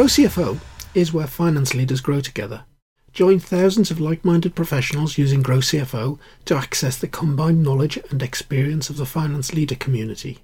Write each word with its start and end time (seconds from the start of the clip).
Grow 0.00 0.06
CFO 0.06 0.58
is 0.94 1.12
where 1.12 1.26
finance 1.26 1.74
leaders 1.74 2.00
grow 2.00 2.22
together. 2.22 2.64
Join 3.12 3.38
thousands 3.38 3.90
of 3.90 4.00
like 4.00 4.24
minded 4.24 4.54
professionals 4.54 5.18
using 5.18 5.42
Grow 5.42 5.58
CFO 5.58 6.18
to 6.46 6.56
access 6.56 6.96
the 6.96 7.06
combined 7.06 7.62
knowledge 7.62 7.98
and 8.10 8.22
experience 8.22 8.88
of 8.88 8.96
the 8.96 9.04
finance 9.04 9.52
leader 9.52 9.74
community. 9.74 10.38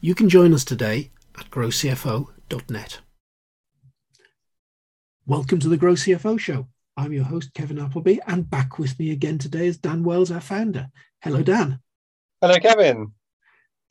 You 0.00 0.14
can 0.14 0.28
join 0.28 0.54
us 0.54 0.64
today 0.64 1.10
at 1.36 1.50
growcfo.net. 1.50 3.00
Welcome 5.26 5.58
to 5.58 5.68
the 5.68 5.76
Grow 5.76 5.94
CFO 5.94 6.38
Show. 6.38 6.68
I'm 6.96 7.12
your 7.12 7.24
host, 7.24 7.54
Kevin 7.54 7.80
Appleby, 7.80 8.18
and 8.28 8.48
back 8.48 8.78
with 8.78 8.96
me 9.00 9.10
again 9.10 9.38
today 9.38 9.66
is 9.66 9.78
Dan 9.78 10.04
Wells, 10.04 10.30
our 10.30 10.40
founder. 10.40 10.90
Hello, 11.22 11.42
Dan. 11.42 11.80
Hello, 12.40 12.56
Kevin. 12.60 13.10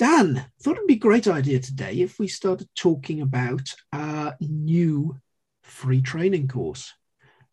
Dan, 0.01 0.47
thought 0.59 0.77
it'd 0.77 0.87
be 0.87 0.95
a 0.95 0.97
great 0.97 1.27
idea 1.27 1.59
today 1.59 2.01
if 2.01 2.17
we 2.17 2.27
started 2.27 2.67
talking 2.75 3.21
about 3.21 3.71
our 3.93 4.35
new 4.39 5.15
free 5.61 6.01
training 6.01 6.47
course. 6.47 6.91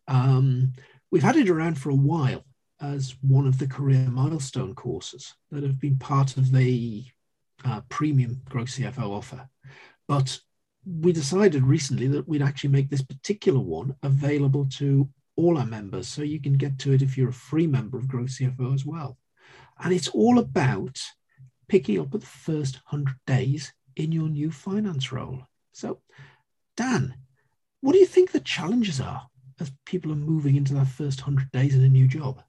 Um, 0.07 0.73
we've 1.11 1.21
had 1.21 1.35
it 1.35 1.47
around 1.47 1.77
for 1.77 1.91
a 1.91 1.95
while 1.95 2.43
as 2.81 3.15
one 3.21 3.45
of 3.45 3.59
the 3.59 3.67
career 3.67 4.09
milestone 4.09 4.73
courses 4.73 5.35
that 5.51 5.61
have 5.61 5.79
been 5.79 5.99
part 5.99 6.37
of 6.37 6.51
the 6.51 7.05
uh, 7.65 7.81
premium 7.87 8.41
Grow 8.49 8.63
CFO 8.63 9.11
offer. 9.11 9.47
But 10.07 10.39
we 10.83 11.11
decided 11.11 11.61
recently 11.63 12.07
that 12.07 12.27
we'd 12.27 12.41
actually 12.41 12.71
make 12.71 12.89
this 12.89 13.03
particular 13.03 13.59
one 13.59 13.95
available 14.01 14.65
to 14.77 15.07
all 15.35 15.59
our 15.59 15.67
members. 15.67 16.07
So 16.07 16.23
you 16.23 16.41
can 16.41 16.53
get 16.53 16.79
to 16.79 16.93
it 16.93 17.03
if 17.03 17.15
you're 17.15 17.29
a 17.29 17.31
free 17.31 17.67
member 17.67 17.99
of 17.99 18.07
Grow 18.07 18.23
CFO 18.23 18.73
as 18.73 18.87
well. 18.87 19.19
And 19.83 19.93
it's 19.93 20.07
all 20.07 20.39
about 20.39 20.99
picking 21.69 21.99
up 21.99 22.13
at 22.13 22.19
the 22.19 22.25
first 22.25 22.75
100 22.89 23.15
days 23.25 23.73
in 23.95 24.11
your 24.11 24.27
new 24.27 24.51
finance 24.51 25.11
role. 25.11 25.39
So, 25.71 25.99
Dan, 26.75 27.15
what 27.81 27.93
do 27.93 27.99
you 27.99 28.05
think 28.05 28.31
the 28.31 28.41
challenges 28.41 28.99
are 28.99 29.27
as 29.59 29.71
people 29.85 30.11
are 30.11 30.15
moving 30.15 30.55
into 30.55 30.73
that 30.73 30.87
first 30.87 31.21
100 31.21 31.51
days 31.51 31.75
in 31.75 31.83
a 31.83 31.89
new 31.89 32.07
job? 32.07 32.41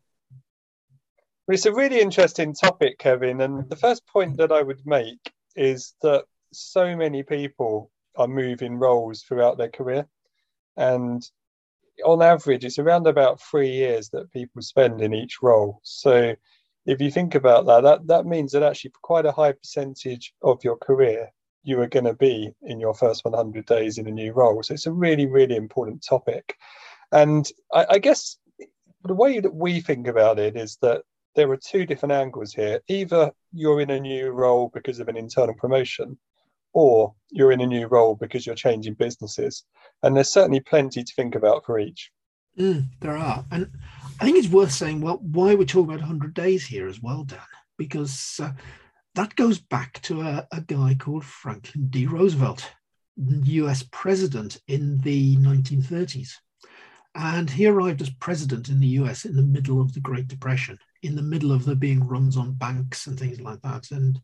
It's 1.49 1.67
a 1.67 1.73
really 1.73 2.01
interesting 2.01 2.55
topic, 2.55 2.99
Kevin. 2.99 3.41
And 3.41 3.69
the 3.69 3.77
first 3.77 4.07
point 4.07 4.37
that 4.39 4.53
I 4.53 4.63
would 4.63 4.87
make 4.87 5.33
is 5.57 5.95
that 6.03 6.25
so 6.53 6.97
many 6.97 7.23
people 7.23 7.91
are 8.17 8.29
moving 8.29 8.77
roles 8.77 9.23
throughout 9.23 9.59
their 9.59 9.69
career. 9.69 10.07
And 10.77 11.29
on 12.05 12.23
average, 12.23 12.65
it's 12.65 12.79
around 12.79 13.07
about 13.07 13.41
three 13.41 13.71
years 13.71 14.11
that 14.11 14.33
people 14.33 14.63
spend 14.63 15.01
in 15.01 15.13
each 15.13 15.43
role. 15.43 15.81
So 15.83 16.35
if 16.87 17.01
you 17.01 17.11
think 17.11 17.35
about 17.35 17.67
that, 17.67 17.83
that, 17.83 18.07
that 18.07 18.27
means 18.27 18.53
that 18.53 18.63
actually 18.63 18.91
for 18.91 19.01
quite 19.03 19.27
a 19.27 19.33
high 19.33 19.53
percentage 19.53 20.33
of 20.43 20.63
your 20.65 20.77
career, 20.77 21.31
you 21.63 21.81
are 21.81 21.89
going 21.89 22.07
to 22.07 22.15
be 22.15 22.51
in 22.63 22.81
your 22.81 22.95
first 22.95 23.25
100 23.25 23.67
days 23.67 23.99
in 23.99 24.07
a 24.07 24.11
new 24.11 24.33
role. 24.33 24.63
So 24.63 24.75
it's 24.75 24.87
a 24.87 24.93
really, 24.93 25.27
really 25.27 25.57
important 25.57 26.05
topic. 26.09 26.57
And 27.13 27.47
I, 27.73 27.87
I 27.91 27.99
guess 27.99 28.39
the 29.05 29.15
way 29.15 29.41
that 29.41 29.55
we 29.55 29.81
think 29.81 30.07
about 30.07 30.39
it 30.39 30.57
is 30.57 30.79
that 30.83 31.03
there 31.37 31.51
are 31.51 31.57
two 31.57 31.87
different 31.87 32.13
angles 32.13 32.53
here. 32.53 32.81
Either 32.89 33.31
you're 33.53 33.81
in 33.81 33.91
a 33.91 34.01
new 34.01 34.31
role 34.31 34.71
because 34.73 35.01
of 35.01 35.09
an 35.09 35.17
internal 35.17 35.55
promotion, 35.55 36.19
or 36.73 37.15
you're 37.31 37.53
in 37.53 37.61
a 37.61 37.67
new 37.67 37.87
role 37.87 38.15
because 38.15 38.47
you're 38.47 38.55
changing 38.55 38.95
businesses. 38.95 39.65
And 40.03 40.17
there's 40.17 40.33
certainly 40.33 40.61
plenty 40.61 41.03
to 41.03 41.15
think 41.15 41.35
about 41.35 41.65
for 41.67 41.79
each. 41.79 42.11
Mm, 42.59 42.87
there 43.01 43.17
are. 43.17 43.45
And 43.51 43.71
I 44.21 44.25
think 44.25 44.37
it's 44.37 44.49
worth 44.49 44.73
saying, 44.73 45.01
well, 45.01 45.19
why 45.23 45.55
we're 45.55 45.65
talking 45.65 45.89
about 45.95 46.01
100 46.01 46.35
days 46.35 46.67
here 46.67 46.87
as 46.87 47.01
well, 47.01 47.25
Dan, 47.25 47.41
because 47.79 48.39
uh, 48.43 48.53
that 49.15 49.35
goes 49.35 49.59
back 49.59 50.01
to 50.03 50.21
a, 50.21 50.47
a 50.53 50.61
guy 50.61 50.95
called 50.99 51.25
Franklin 51.25 51.89
D. 51.89 52.07
Roosevelt, 52.07 52.71
US 53.17 53.83
president 53.91 54.61
in 54.69 54.99
the 54.99 55.37
1930s. 55.37 56.33
And 57.15 57.49
he 57.49 57.67
arrived 57.67 58.03
as 58.03 58.11
president 58.11 58.69
in 58.69 58.79
the 58.79 58.89
US 58.89 59.25
in 59.25 59.35
the 59.35 59.43
middle 59.43 59.81
of 59.81 59.95
the 59.95 60.01
Great 60.01 60.29
Depression, 60.29 60.79
in 61.03 61.17
the 61.17 61.23
middle 61.23 61.51
of 61.51 61.65
there 61.65 61.75
being 61.75 62.07
runs 62.07 62.37
on 62.37 62.53
banks 62.53 63.07
and 63.07 63.19
things 63.19 63.41
like 63.41 63.63
that. 63.63 63.91
And 63.91 64.21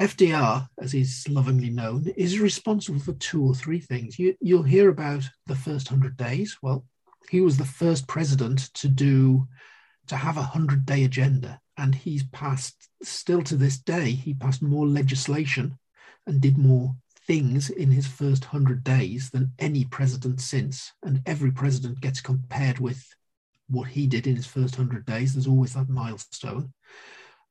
FDR, 0.00 0.68
as 0.78 0.92
he's 0.92 1.28
lovingly 1.28 1.70
known, 1.70 2.06
is 2.16 2.38
responsible 2.38 3.00
for 3.00 3.14
two 3.14 3.44
or 3.44 3.56
three 3.56 3.80
things. 3.80 4.18
You, 4.20 4.36
will 4.40 4.62
hear 4.62 4.88
about 4.88 5.24
the 5.46 5.56
first 5.56 5.90
100 5.90 6.16
days. 6.16 6.56
Well, 6.62 6.84
he 7.30 7.40
was 7.40 7.56
the 7.56 7.64
first 7.64 8.06
president 8.06 8.72
to 8.74 8.88
do 8.88 9.46
to 10.06 10.16
have 10.16 10.36
a 10.36 10.40
100 10.40 10.86
day 10.86 11.04
agenda 11.04 11.60
and 11.76 11.94
he's 11.94 12.24
passed 12.24 12.88
still 13.02 13.42
to 13.42 13.56
this 13.56 13.78
day 13.78 14.10
he 14.10 14.32
passed 14.34 14.62
more 14.62 14.86
legislation 14.86 15.78
and 16.26 16.40
did 16.40 16.58
more 16.58 16.94
things 17.26 17.70
in 17.70 17.90
his 17.90 18.06
first 18.06 18.44
100 18.44 18.84
days 18.84 19.30
than 19.30 19.52
any 19.58 19.84
president 19.84 20.40
since. 20.40 20.92
And 21.02 21.22
every 21.26 21.50
president 21.50 22.00
gets 22.00 22.20
compared 22.20 22.78
with 22.78 23.04
what 23.68 23.88
he 23.88 24.06
did 24.06 24.26
in 24.26 24.36
his 24.36 24.46
first 24.46 24.78
100 24.78 25.04
days. 25.04 25.34
There's 25.34 25.48
always 25.48 25.74
that 25.74 25.88
milestone. 25.88 26.72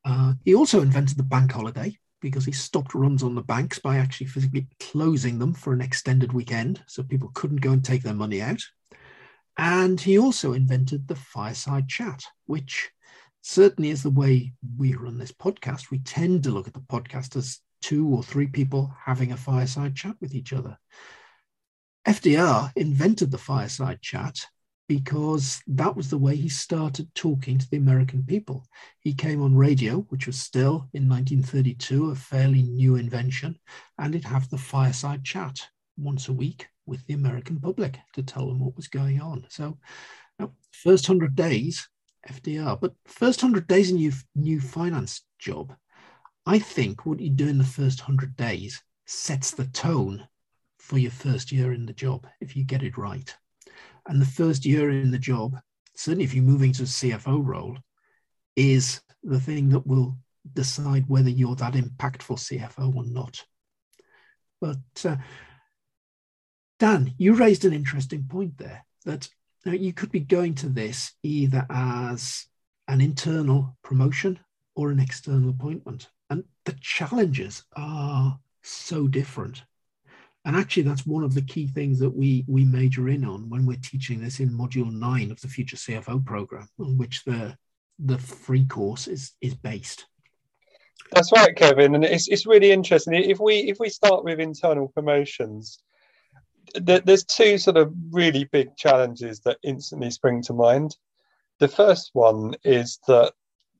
Uh, 0.04 0.34
he 0.44 0.54
also 0.54 0.80
invented 0.80 1.16
the 1.16 1.22
bank 1.22 1.52
holiday 1.52 1.98
because 2.20 2.46
he 2.46 2.52
stopped 2.52 2.94
runs 2.94 3.22
on 3.22 3.34
the 3.34 3.42
banks 3.42 3.78
by 3.78 3.98
actually 3.98 4.28
physically 4.28 4.66
closing 4.80 5.38
them 5.38 5.52
for 5.52 5.72
an 5.72 5.80
extended 5.80 6.32
weekend 6.32 6.82
so 6.86 7.02
people 7.02 7.30
couldn't 7.34 7.60
go 7.60 7.72
and 7.72 7.84
take 7.84 8.02
their 8.02 8.14
money 8.14 8.40
out. 8.40 8.62
And 9.56 10.00
he 10.00 10.18
also 10.18 10.52
invented 10.52 11.08
the 11.08 11.14
fireside 11.14 11.88
chat, 11.88 12.24
which 12.44 12.90
certainly 13.42 13.90
is 13.90 14.02
the 14.02 14.10
way 14.10 14.52
we 14.76 14.94
run 14.94 15.18
this 15.18 15.32
podcast. 15.32 15.90
We 15.90 16.00
tend 16.00 16.42
to 16.44 16.50
look 16.50 16.66
at 16.66 16.74
the 16.74 16.80
podcast 16.80 17.36
as 17.36 17.60
two 17.80 18.08
or 18.08 18.22
three 18.22 18.48
people 18.48 18.92
having 19.04 19.32
a 19.32 19.36
fireside 19.36 19.94
chat 19.94 20.16
with 20.20 20.34
each 20.34 20.52
other. 20.52 20.76
FDR 22.06 22.72
invented 22.76 23.30
the 23.30 23.38
fireside 23.38 24.02
chat 24.02 24.46
because 24.88 25.62
that 25.66 25.96
was 25.96 26.10
the 26.10 26.18
way 26.18 26.36
he 26.36 26.48
started 26.48 27.12
talking 27.14 27.58
to 27.58 27.68
the 27.70 27.76
American 27.76 28.22
people. 28.24 28.64
He 29.00 29.14
came 29.14 29.42
on 29.42 29.56
radio, 29.56 30.00
which 30.10 30.26
was 30.26 30.38
still 30.38 30.88
in 30.92 31.08
1932 31.08 32.10
a 32.10 32.14
fairly 32.14 32.62
new 32.62 32.96
invention, 32.96 33.58
and 33.98 34.14
he'd 34.14 34.24
have 34.24 34.48
the 34.48 34.58
fireside 34.58 35.24
chat 35.24 35.68
once 35.96 36.28
a 36.28 36.32
week 36.32 36.68
with 36.86 37.04
the 37.06 37.14
American 37.14 37.60
public 37.60 37.98
to 38.14 38.22
tell 38.22 38.46
them 38.46 38.60
what 38.60 38.76
was 38.76 38.88
going 38.88 39.20
on. 39.20 39.44
So, 39.48 39.78
you 40.38 40.46
know, 40.46 40.52
first 40.72 41.08
100 41.08 41.34
days, 41.34 41.88
FDR, 42.28 42.80
but 42.80 42.94
first 43.06 43.42
100 43.42 43.66
days 43.66 43.90
in 43.90 43.98
your 43.98 44.12
new 44.34 44.60
finance 44.60 45.22
job, 45.38 45.74
I 46.46 46.58
think 46.58 47.04
what 47.04 47.20
you 47.20 47.30
do 47.30 47.48
in 47.48 47.58
the 47.58 47.64
first 47.64 48.00
100 48.00 48.36
days 48.36 48.82
sets 49.06 49.50
the 49.50 49.66
tone 49.66 50.26
for 50.78 50.98
your 50.98 51.10
first 51.10 51.50
year 51.50 51.72
in 51.72 51.86
the 51.86 51.92
job 51.92 52.26
if 52.40 52.56
you 52.56 52.64
get 52.64 52.82
it 52.82 52.96
right. 52.96 53.34
And 54.08 54.20
the 54.20 54.26
first 54.26 54.64
year 54.64 54.90
in 54.90 55.10
the 55.10 55.18
job, 55.18 55.56
certainly 55.96 56.24
if 56.24 56.34
you're 56.34 56.44
moving 56.44 56.72
to 56.74 56.84
a 56.84 56.86
CFO 56.86 57.44
role, 57.44 57.76
is 58.54 59.00
the 59.22 59.40
thing 59.40 59.68
that 59.70 59.86
will 59.86 60.16
decide 60.52 61.04
whether 61.08 61.28
you're 61.28 61.56
that 61.56 61.74
impactful 61.74 62.38
CFO 62.38 62.94
or 62.94 63.04
not. 63.04 63.44
But 64.60 64.78
uh, 65.04 65.16
Dan, 66.78 67.14
you 67.16 67.34
raised 67.34 67.64
an 67.64 67.72
interesting 67.72 68.24
point 68.24 68.58
there 68.58 68.84
that 69.04 69.28
you, 69.64 69.72
you 69.72 69.92
could 69.92 70.10
be 70.10 70.20
going 70.20 70.54
to 70.56 70.68
this 70.68 71.12
either 71.22 71.66
as 71.70 72.46
an 72.88 73.00
internal 73.00 73.76
promotion 73.82 74.38
or 74.74 74.90
an 74.90 75.00
external 75.00 75.50
appointment. 75.50 76.08
And 76.30 76.44
the 76.64 76.76
challenges 76.80 77.64
are 77.76 78.38
so 78.62 79.08
different. 79.08 79.62
And 80.44 80.54
actually, 80.54 80.84
that's 80.84 81.06
one 81.06 81.24
of 81.24 81.34
the 81.34 81.42
key 81.42 81.66
things 81.66 81.98
that 81.98 82.14
we, 82.14 82.44
we 82.46 82.64
major 82.64 83.08
in 83.08 83.24
on 83.24 83.48
when 83.48 83.66
we're 83.66 83.78
teaching 83.82 84.20
this 84.20 84.38
in 84.38 84.50
module 84.50 84.92
nine 84.92 85.32
of 85.32 85.40
the 85.40 85.48
Future 85.48 85.76
CFO 85.76 86.24
program, 86.24 86.68
on 86.78 86.96
which 86.96 87.24
the, 87.24 87.56
the 87.98 88.18
free 88.18 88.64
course 88.64 89.08
is, 89.08 89.32
is 89.40 89.54
based. 89.54 90.06
That's 91.12 91.32
right, 91.32 91.54
Kevin. 91.56 91.94
And 91.94 92.04
it's, 92.04 92.28
it's 92.28 92.46
really 92.46 92.70
interesting. 92.70 93.14
If 93.14 93.38
we 93.38 93.58
if 93.58 93.78
we 93.78 93.88
start 93.88 94.24
with 94.24 94.40
internal 94.40 94.88
promotions, 94.88 95.78
there's 96.74 97.24
two 97.24 97.58
sort 97.58 97.76
of 97.76 97.92
really 98.10 98.44
big 98.44 98.76
challenges 98.76 99.40
that 99.40 99.58
instantly 99.62 100.10
spring 100.10 100.42
to 100.42 100.52
mind. 100.52 100.96
The 101.58 101.68
first 101.68 102.10
one 102.12 102.54
is 102.64 102.98
that 103.06 103.32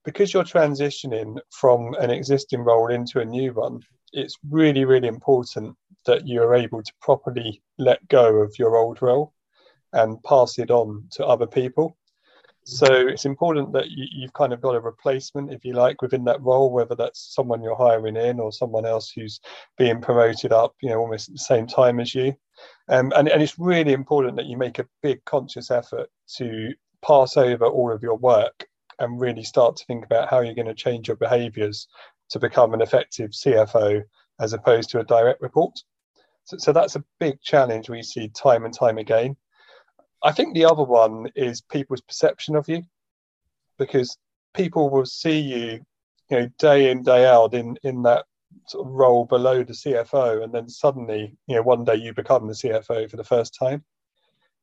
because 0.05 0.33
you're 0.33 0.45
transitioning 0.45 1.39
from 1.51 1.95
an 1.95 2.11
existing 2.11 2.61
role 2.61 2.89
into 2.89 3.21
a 3.21 3.25
new 3.25 3.53
one, 3.53 3.81
it's 4.13 4.37
really, 4.49 4.85
really 4.85 5.09
important 5.09 5.77
that 6.07 6.27
you're 6.27 6.55
able 6.55 6.83
to 6.83 6.93
properly 7.03 7.63
let 7.79 8.07
go 8.09 8.37
of 8.37 8.55
your 8.59 8.77
old 8.77 9.03
role 9.03 9.33
and 9.93 10.23
pass 10.23 10.59
it 10.59 10.71
on 10.71 11.09
to 11.11 11.27
other 11.27 11.47
people. 11.47 11.97
So 12.69 12.87
it's 12.91 13.27
important 13.27 13.73
that 13.75 13.93
you, 13.93 14.23
have 14.23 14.33
kind 14.33 14.53
of 14.53 14.61
got 14.61 14.75
a 14.75 14.81
replacement, 14.81 15.53
if 15.53 15.65
you 15.65 15.73
like, 15.73 16.03
within 16.03 16.25
that 16.25 16.43
role, 16.43 16.73
whether 16.73 16.97
that's 16.97 17.33
someone 17.33 17.63
you're 17.63 17.77
hiring 17.77 18.17
in 18.17 18.41
or 18.41 18.51
someone 18.51 18.85
else 18.85 19.09
who's 19.09 19.41
being 19.79 20.01
promoted 20.01 20.53
up, 20.53 20.75
you 20.83 20.89
know, 20.89 20.99
almost 20.99 21.29
at 21.29 21.35
the 21.35 21.39
same 21.39 21.69
time 21.69 22.01
as 22.01 22.13
you. 22.13 22.35
Um, 22.89 23.13
and, 23.15 23.29
and 23.29 23.41
it's 23.41 23.57
really 23.57 23.93
important 23.93 24.35
that 24.37 24.47
you 24.47 24.57
make 24.57 24.81
a 24.81 24.89
big 25.01 25.25
conscious 25.25 25.71
effort 25.71 26.11
to 26.39 26.75
pass 27.07 27.37
over 27.37 27.67
all 27.67 27.93
of 27.93 28.03
your 28.03 28.17
work 28.17 28.67
and 28.99 29.21
really 29.21 29.45
start 29.45 29.77
to 29.77 29.85
think 29.85 30.05
about 30.05 30.29
how 30.29 30.41
you're 30.41 30.55
going 30.55 30.67
to 30.67 30.75
change 30.75 31.07
your 31.07 31.17
behaviors 31.17 31.87
to 32.31 32.41
become 32.41 32.75
an 32.75 32.83
effective 32.83 33.31
CFO 33.31 34.03
as 34.41 34.53
opposed 34.53 34.91
to 34.91 34.99
a 34.99 35.05
direct 35.05 35.41
report. 35.41 35.79
So, 36.47 36.57
so 36.57 36.73
that's 36.73 36.97
a 36.97 37.05
big 37.21 37.41
challenge 37.43 37.89
we 37.89 38.03
see 38.03 38.29
time 38.29 38.65
and 38.65 38.75
time 38.75 38.99
again. 38.99 39.37
I 40.27 40.33
think 40.33 40.55
the 40.55 40.65
other 40.65 40.83
one 40.83 41.29
is 41.37 41.61
people's 41.61 42.01
perception 42.01 42.57
of 42.57 42.69
you, 42.69 42.83
because 43.79 44.19
people 44.55 44.91
will 44.91 45.07
see 45.07 45.39
you, 45.39 45.87
you 46.31 46.41
know, 46.41 46.49
day 46.59 46.91
in 46.91 47.05
day 47.05 47.27
out 47.27 47.55
in 47.55 47.79
in 47.85 48.03
that 48.03 48.27
sort 48.67 48.89
of 48.89 48.93
role 48.93 49.25
below 49.25 49.63
the 49.63 49.73
CFO, 49.73 50.43
and 50.43 50.53
then 50.53 50.69
suddenly, 50.69 51.37
you 51.47 51.55
know, 51.55 51.63
one 51.63 51.85
day 51.85 51.95
you 51.95 52.13
become 52.13 52.49
the 52.49 52.55
CFO 52.55 53.09
for 53.09 53.17
the 53.17 53.23
first 53.23 53.55
time. 53.55 53.85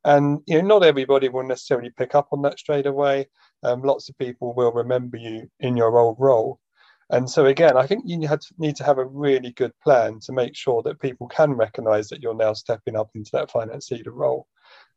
And 0.04 0.40
you 0.46 0.60
know, 0.60 0.68
not 0.68 0.84
everybody 0.84 1.30
will 1.30 1.46
necessarily 1.46 1.88
pick 1.96 2.14
up 2.14 2.28
on 2.30 2.42
that 2.42 2.58
straight 2.58 2.84
away. 2.84 3.26
Um, 3.62 3.80
lots 3.80 4.10
of 4.10 4.18
people 4.18 4.52
will 4.52 4.72
remember 4.72 5.16
you 5.16 5.50
in 5.60 5.78
your 5.78 5.96
old 5.96 6.16
role. 6.18 6.60
And 7.08 7.28
so 7.30 7.46
again, 7.46 7.78
I 7.78 7.86
think 7.86 8.04
you 8.06 8.18
need 8.58 8.76
to 8.76 8.84
have 8.84 8.98
a 8.98 9.06
really 9.06 9.52
good 9.52 9.72
plan 9.82 10.20
to 10.20 10.32
make 10.32 10.54
sure 10.54 10.82
that 10.82 11.00
people 11.00 11.26
can 11.28 11.52
recognise 11.52 12.08
that 12.08 12.20
you're 12.20 12.34
now 12.34 12.52
stepping 12.52 12.96
up 12.96 13.08
into 13.14 13.30
that 13.32 13.50
finance 13.50 13.90
leader 13.90 14.12
role, 14.12 14.46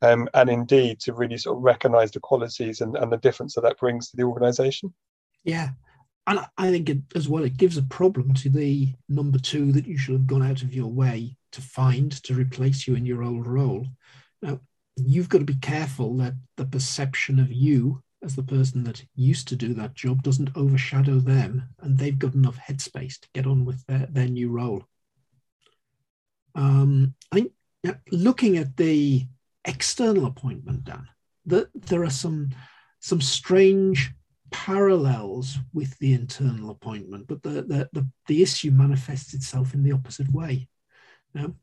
um, 0.01 0.29
and 0.33 0.49
indeed 0.49 0.99
to 1.01 1.13
really 1.13 1.37
sort 1.37 1.57
of 1.57 1.63
recognise 1.63 2.11
the 2.11 2.19
qualities 2.19 2.81
and, 2.81 2.95
and 2.97 3.11
the 3.11 3.17
difference 3.17 3.55
that 3.55 3.61
that 3.61 3.79
brings 3.79 4.09
to 4.09 4.17
the 4.17 4.23
organisation. 4.23 4.93
Yeah, 5.43 5.69
and 6.27 6.41
I 6.57 6.71
think 6.71 6.89
it, 6.89 6.99
as 7.15 7.29
well, 7.29 7.45
it 7.45 7.57
gives 7.57 7.77
a 7.77 7.83
problem 7.83 8.33
to 8.35 8.49
the 8.49 8.93
number 9.07 9.39
two 9.39 9.71
that 9.71 9.87
you 9.87 9.97
should 9.97 10.13
have 10.13 10.27
gone 10.27 10.43
out 10.43 10.61
of 10.61 10.73
your 10.73 10.87
way 10.87 11.37
to 11.53 11.61
find 11.61 12.11
to 12.23 12.33
replace 12.33 12.85
you 12.85 12.95
in 12.95 13.05
your 13.05 13.23
old 13.23 13.47
role. 13.47 13.87
Now, 14.41 14.59
you've 14.97 15.29
got 15.29 15.39
to 15.39 15.45
be 15.45 15.55
careful 15.55 16.17
that 16.17 16.33
the 16.57 16.65
perception 16.65 17.39
of 17.39 17.51
you 17.51 18.03
as 18.23 18.35
the 18.35 18.43
person 18.43 18.83
that 18.83 19.05
used 19.15 19.47
to 19.47 19.55
do 19.55 19.73
that 19.75 19.93
job 19.93 20.21
doesn't 20.23 20.55
overshadow 20.57 21.19
them 21.19 21.63
and 21.79 21.97
they've 21.97 22.19
got 22.19 22.33
enough 22.33 22.57
headspace 22.57 23.19
to 23.21 23.29
get 23.33 23.45
on 23.45 23.63
with 23.63 23.85
their, 23.85 24.07
their 24.09 24.27
new 24.27 24.49
role. 24.49 24.83
Um, 26.55 27.13
I 27.31 27.35
think 27.35 27.51
looking 28.11 28.57
at 28.57 28.75
the 28.75 29.25
external 29.67 30.25
appointment, 30.25 30.85
Dan, 30.85 31.07
that 31.45 31.69
there 31.73 32.03
are 32.03 32.09
some 32.09 32.49
some 32.99 33.21
strange 33.21 34.11
parallels 34.49 35.57
with 35.73 35.97
the 35.99 36.13
internal 36.13 36.71
appointment, 36.71 37.27
but 37.27 37.43
the, 37.43 37.61
the, 37.61 37.89
the, 37.93 38.07
the 38.27 38.41
issue 38.41 38.71
manifests 38.71 39.33
itself 39.33 39.73
in 39.73 39.83
the 39.83 39.91
opposite 39.91 40.31
way. 40.33 40.67
Now, 41.33 41.53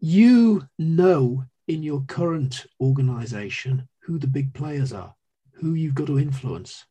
you 0.00 0.66
know 0.78 1.44
in 1.68 1.82
your 1.82 2.02
current 2.02 2.66
organization 2.80 3.88
who 4.00 4.18
the 4.18 4.26
big 4.26 4.52
players 4.54 4.92
are, 4.92 5.14
who 5.52 5.74
you've 5.74 5.94
got 5.94 6.08
to 6.08 6.18
influence, 6.18 6.84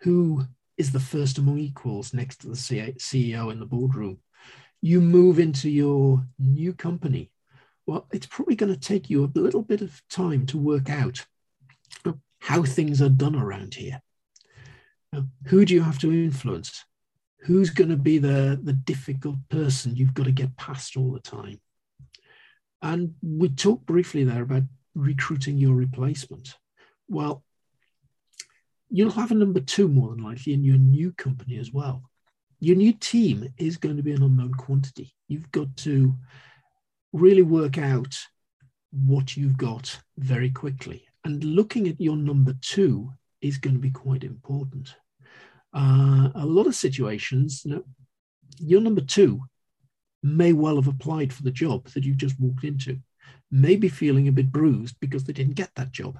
who 0.00 0.44
is 0.76 0.92
the 0.92 1.00
first 1.00 1.38
among 1.38 1.58
equals 1.58 2.14
next 2.14 2.38
to 2.38 2.48
the 2.48 2.54
CEO 2.54 3.52
in 3.52 3.58
the 3.58 3.66
boardroom. 3.66 4.18
You 4.80 5.00
move 5.00 5.38
into 5.38 5.68
your 5.68 6.24
new 6.38 6.72
company. 6.72 7.30
Well, 7.88 8.06
it's 8.12 8.26
probably 8.26 8.54
going 8.54 8.70
to 8.70 8.78
take 8.78 9.08
you 9.08 9.24
a 9.24 9.38
little 9.38 9.62
bit 9.62 9.80
of 9.80 10.02
time 10.10 10.44
to 10.48 10.58
work 10.58 10.90
out 10.90 11.24
how 12.38 12.62
things 12.62 13.00
are 13.00 13.08
done 13.08 13.34
around 13.34 13.76
here. 13.76 14.02
Who 15.46 15.64
do 15.64 15.72
you 15.72 15.80
have 15.80 15.98
to 16.00 16.12
influence? 16.12 16.84
Who's 17.38 17.70
going 17.70 17.88
to 17.88 17.96
be 17.96 18.18
the, 18.18 18.60
the 18.62 18.74
difficult 18.74 19.36
person 19.48 19.96
you've 19.96 20.12
got 20.12 20.26
to 20.26 20.32
get 20.32 20.54
past 20.58 20.98
all 20.98 21.12
the 21.12 21.20
time? 21.20 21.62
And 22.82 23.14
we 23.22 23.48
talked 23.48 23.86
briefly 23.86 24.22
there 24.22 24.42
about 24.42 24.64
recruiting 24.94 25.56
your 25.56 25.74
replacement. 25.74 26.56
Well, 27.08 27.42
you'll 28.90 29.12
have 29.12 29.30
a 29.30 29.34
number 29.34 29.60
two 29.60 29.88
more 29.88 30.10
than 30.10 30.22
likely 30.22 30.52
in 30.52 30.62
your 30.62 30.76
new 30.76 31.12
company 31.12 31.56
as 31.56 31.72
well. 31.72 32.02
Your 32.60 32.76
new 32.76 32.92
team 32.92 33.48
is 33.56 33.78
going 33.78 33.96
to 33.96 34.02
be 34.02 34.12
an 34.12 34.22
unknown 34.22 34.52
quantity. 34.52 35.14
You've 35.26 35.50
got 35.52 35.74
to 35.78 36.14
really 37.12 37.42
work 37.42 37.78
out 37.78 38.16
what 38.92 39.36
you've 39.36 39.56
got 39.56 39.98
very 40.16 40.50
quickly. 40.50 41.04
And 41.24 41.42
looking 41.44 41.88
at 41.88 42.00
your 42.00 42.16
number 42.16 42.54
two 42.60 43.12
is 43.40 43.58
going 43.58 43.74
to 43.74 43.80
be 43.80 43.90
quite 43.90 44.24
important. 44.24 44.94
Uh, 45.74 46.30
a 46.34 46.46
lot 46.46 46.66
of 46.66 46.74
situations, 46.74 47.62
you 47.64 47.74
know, 47.74 47.84
your 48.58 48.80
number 48.80 49.00
two 49.02 49.42
may 50.22 50.52
well 50.52 50.76
have 50.76 50.88
applied 50.88 51.32
for 51.32 51.42
the 51.42 51.50
job 51.50 51.86
that 51.88 52.04
you've 52.04 52.16
just 52.16 52.40
walked 52.40 52.64
into, 52.64 52.98
maybe 53.50 53.88
feeling 53.88 54.28
a 54.28 54.32
bit 54.32 54.50
bruised 54.50 54.96
because 55.00 55.24
they 55.24 55.32
didn't 55.32 55.54
get 55.54 55.70
that 55.76 55.92
job. 55.92 56.18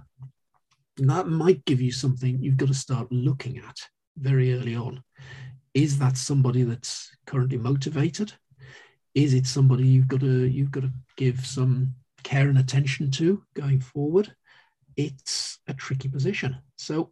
And 0.99 1.09
that 1.11 1.29
might 1.29 1.65
give 1.65 1.81
you 1.81 1.93
something 1.93 2.43
you've 2.43 2.57
got 2.57 2.69
to 2.69 2.75
start 2.75 3.11
looking 3.11 3.59
at 3.59 3.77
very 4.17 4.55
early 4.55 4.75
on. 4.75 5.03
Is 5.75 5.99
that 5.99 6.17
somebody 6.17 6.63
that's 6.63 7.11
currently 7.27 7.59
motivated? 7.59 8.33
Is 9.19 9.35
it 9.35 9.49
somebody 9.49 9.85
you've 9.85 10.07
got 10.07 10.21
to 10.21 10.47
you've 10.47 10.71
got 10.71 10.85
to 10.85 10.93
give 11.17 11.45
some 11.45 11.93
care 12.23 12.49
and 12.49 12.59
attention 12.59 13.11
to 13.13 13.43
going 13.55 13.81
forward? 13.81 14.33
It's 14.97 15.59
a 15.67 15.75
tricky 15.75 16.09
position. 16.09 16.57
So 16.77 17.11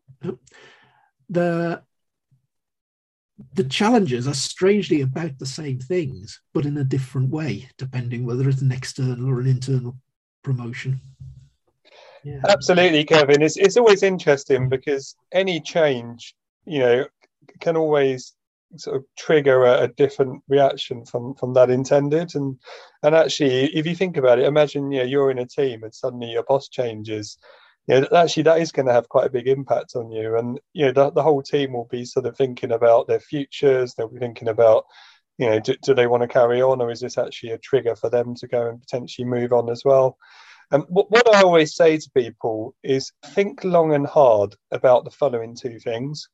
the 1.29 1.83
the 3.55 3.65
challenges 3.65 4.29
are 4.29 4.35
strangely 4.35 5.01
about 5.01 5.37
the 5.41 5.47
same 5.47 5.81
things, 5.81 6.41
but 6.55 6.65
in 6.65 6.77
a 6.79 6.85
different 6.85 7.31
way, 7.31 7.69
depending 7.77 8.25
whether 8.25 8.49
it's 8.49 8.63
an 8.63 8.71
external 8.71 9.29
or 9.29 9.41
an 9.41 9.49
internal 9.49 9.97
promotion. 10.45 11.01
Yeah. 12.23 12.39
Absolutely, 12.49 13.05
Kevin. 13.05 13.43
It's 13.43 13.57
it's 13.57 13.77
always 13.77 14.05
interesting 14.05 14.69
because 14.69 15.17
any 15.33 15.61
change, 15.61 16.37
you 16.67 16.79
know, 16.79 17.07
can 17.61 17.77
always 17.77 18.37
sort 18.77 18.97
of 18.97 19.05
trigger 19.17 19.65
a, 19.65 19.83
a, 19.83 19.89
different 19.89 20.43
reaction 20.49 21.05
from 21.05 21.35
from 21.35 21.55
that 21.55 21.71
intended. 21.71 22.35
And 22.35 22.59
and 23.03 23.15
actually, 23.15 23.75
if 23.75 23.87
you 23.87 23.95
think 23.95 24.17
about 24.17 24.39
it, 24.39 24.47
imagine 24.47 24.91
you 24.91 24.99
know 24.99 25.05
you're 25.05 25.31
in 25.31 25.39
a 25.39 25.47
team 25.47 25.85
and 25.85 25.95
suddenly 25.95 26.31
your 26.31 26.45
boss 26.45 26.69
changes 26.69 27.39
you 27.89 28.01
know, 28.01 28.09
actually 28.17 28.43
that 28.45 28.61
is 28.61 28.73
going 28.73 28.87
to 28.87 28.93
have 28.93 29.09
quite 29.09 29.27
a 29.27 29.31
big 29.31 29.47
impact 29.47 29.95
on 29.95 30.11
you. 30.11 30.37
And 30.37 30.61
you 30.73 30.87
know, 30.87 30.93
the, 30.93 31.11
the 31.11 31.23
whole 31.23 31.43
team 31.43 31.73
will 31.73 31.89
be 31.91 32.05
sort 32.05 32.27
of 32.27 32.37
thinking 32.37 32.73
about 32.73 33.07
their 33.07 33.21
futures. 33.21 33.95
They'll 33.95 34.09
be 34.09 34.19
thinking 34.19 34.49
about, 34.49 34.85
you 35.39 35.49
know, 35.49 35.61
do, 35.61 35.77
do 35.83 35.95
they 35.95 36.07
want 36.07 36.23
to 36.23 36.29
carry 36.29 36.63
on, 36.63 36.81
or 36.81 36.91
is 36.91 37.01
this 37.01 37.19
actually 37.19 37.51
a 37.51 37.59
trigger 37.59 37.95
for 37.95 38.11
them 38.11 38.35
to 38.37 38.49
go 38.49 38.69
and 38.69 38.81
potentially 38.81 39.25
move 39.25 39.53
on 39.53 39.71
as 39.71 39.83
well? 39.85 40.17
And 40.73 40.83
what, 40.89 41.11
what 41.13 41.33
I 41.33 41.43
always 41.43 41.77
say 41.77 41.97
to 41.97 42.11
people 42.17 42.75
is 42.83 43.13
think 43.27 43.63
long 43.63 43.95
and 43.95 44.07
hard 44.07 44.57
about 44.73 45.05
the 45.05 45.11
following 45.11 45.55
two 45.55 45.79
things. 45.79 46.29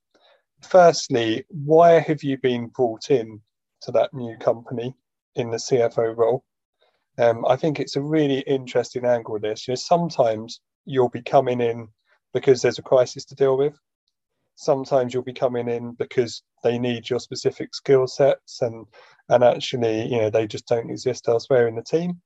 Firstly, 0.62 1.44
why 1.48 2.00
have 2.00 2.22
you 2.22 2.38
been 2.38 2.68
brought 2.68 3.10
in 3.10 3.40
to 3.82 3.92
that 3.92 4.14
new 4.14 4.36
company 4.38 4.94
in 5.34 5.50
the 5.50 5.56
CFO 5.56 6.16
role? 6.16 6.44
Um, 7.18 7.44
I 7.46 7.56
think 7.56 7.78
it's 7.78 7.96
a 7.96 8.02
really 8.02 8.40
interesting 8.40 9.04
angle. 9.04 9.38
This, 9.38 9.68
you 9.68 9.72
know, 9.72 9.76
sometimes 9.76 10.60
you'll 10.84 11.10
be 11.10 11.22
coming 11.22 11.60
in 11.60 11.88
because 12.32 12.62
there's 12.62 12.78
a 12.78 12.82
crisis 12.82 13.24
to 13.26 13.34
deal 13.34 13.58
with. 13.58 13.78
Sometimes 14.54 15.12
you'll 15.12 15.22
be 15.22 15.32
coming 15.32 15.68
in 15.68 15.92
because 15.92 16.42
they 16.62 16.78
need 16.78 17.08
your 17.10 17.20
specific 17.20 17.74
skill 17.74 18.06
sets 18.06 18.62
and 18.62 18.86
and 19.28 19.44
actually, 19.44 20.06
you 20.08 20.18
know, 20.18 20.30
they 20.30 20.46
just 20.46 20.66
don't 20.66 20.90
exist 20.90 21.28
elsewhere 21.28 21.68
in 21.68 21.74
the 21.74 21.82
team. 21.82 22.20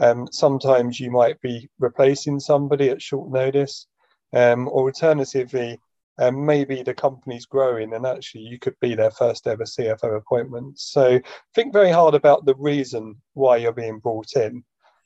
Um, 0.00 0.28
sometimes 0.30 1.00
you 1.00 1.10
might 1.10 1.40
be 1.40 1.68
replacing 1.78 2.40
somebody 2.40 2.88
at 2.88 3.02
short 3.02 3.30
notice, 3.30 3.86
um, 4.32 4.68
or 4.68 4.86
alternatively, 4.86 5.80
um, 6.18 6.44
maybe 6.44 6.82
the 6.82 6.94
company's 6.94 7.46
growing 7.46 7.94
and 7.94 8.06
actually 8.06 8.42
you 8.42 8.58
could 8.58 8.74
be 8.80 8.94
their 8.94 9.10
first 9.10 9.46
ever 9.46 9.64
CFO 9.64 10.16
appointment. 10.16 10.78
So 10.78 11.20
think 11.54 11.72
very 11.72 11.90
hard 11.90 12.14
about 12.14 12.44
the 12.44 12.56
reason 12.56 13.16
why 13.34 13.58
you're 13.58 13.72
being 13.72 13.98
brought 14.00 14.34
in. 14.34 14.64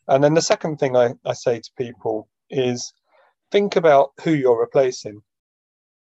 And 0.08 0.24
then 0.24 0.34
the 0.34 0.42
second 0.42 0.78
thing 0.78 0.96
I, 0.96 1.14
I 1.24 1.34
say 1.34 1.60
to 1.60 1.70
people 1.76 2.28
is 2.50 2.92
think 3.50 3.76
about 3.76 4.10
who 4.22 4.32
you're 4.32 4.58
replacing. 4.58 5.22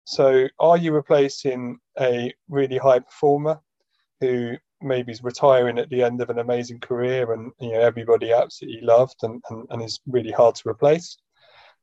So, 0.06 0.48
are 0.60 0.78
you 0.78 0.94
replacing 0.94 1.78
a 2.00 2.34
really 2.50 2.78
high 2.78 3.00
performer 3.00 3.62
who 4.20 4.56
maybe 4.82 5.12
is 5.12 5.24
retiring 5.24 5.78
at 5.78 5.90
the 5.90 6.02
end 6.02 6.22
of 6.22 6.32
an 6.32 6.40
amazing 6.40 6.80
career 6.80 7.34
and 7.34 7.52
you 7.60 7.72
know 7.72 7.80
everybody 7.80 8.34
absolutely 8.34 8.82
loved 8.82 9.18
and, 9.22 9.44
and, 9.52 9.68
and 9.70 9.84
is 9.84 10.00
really 10.08 10.32
hard 10.32 10.56
to 10.56 10.70
replace? 10.70 11.18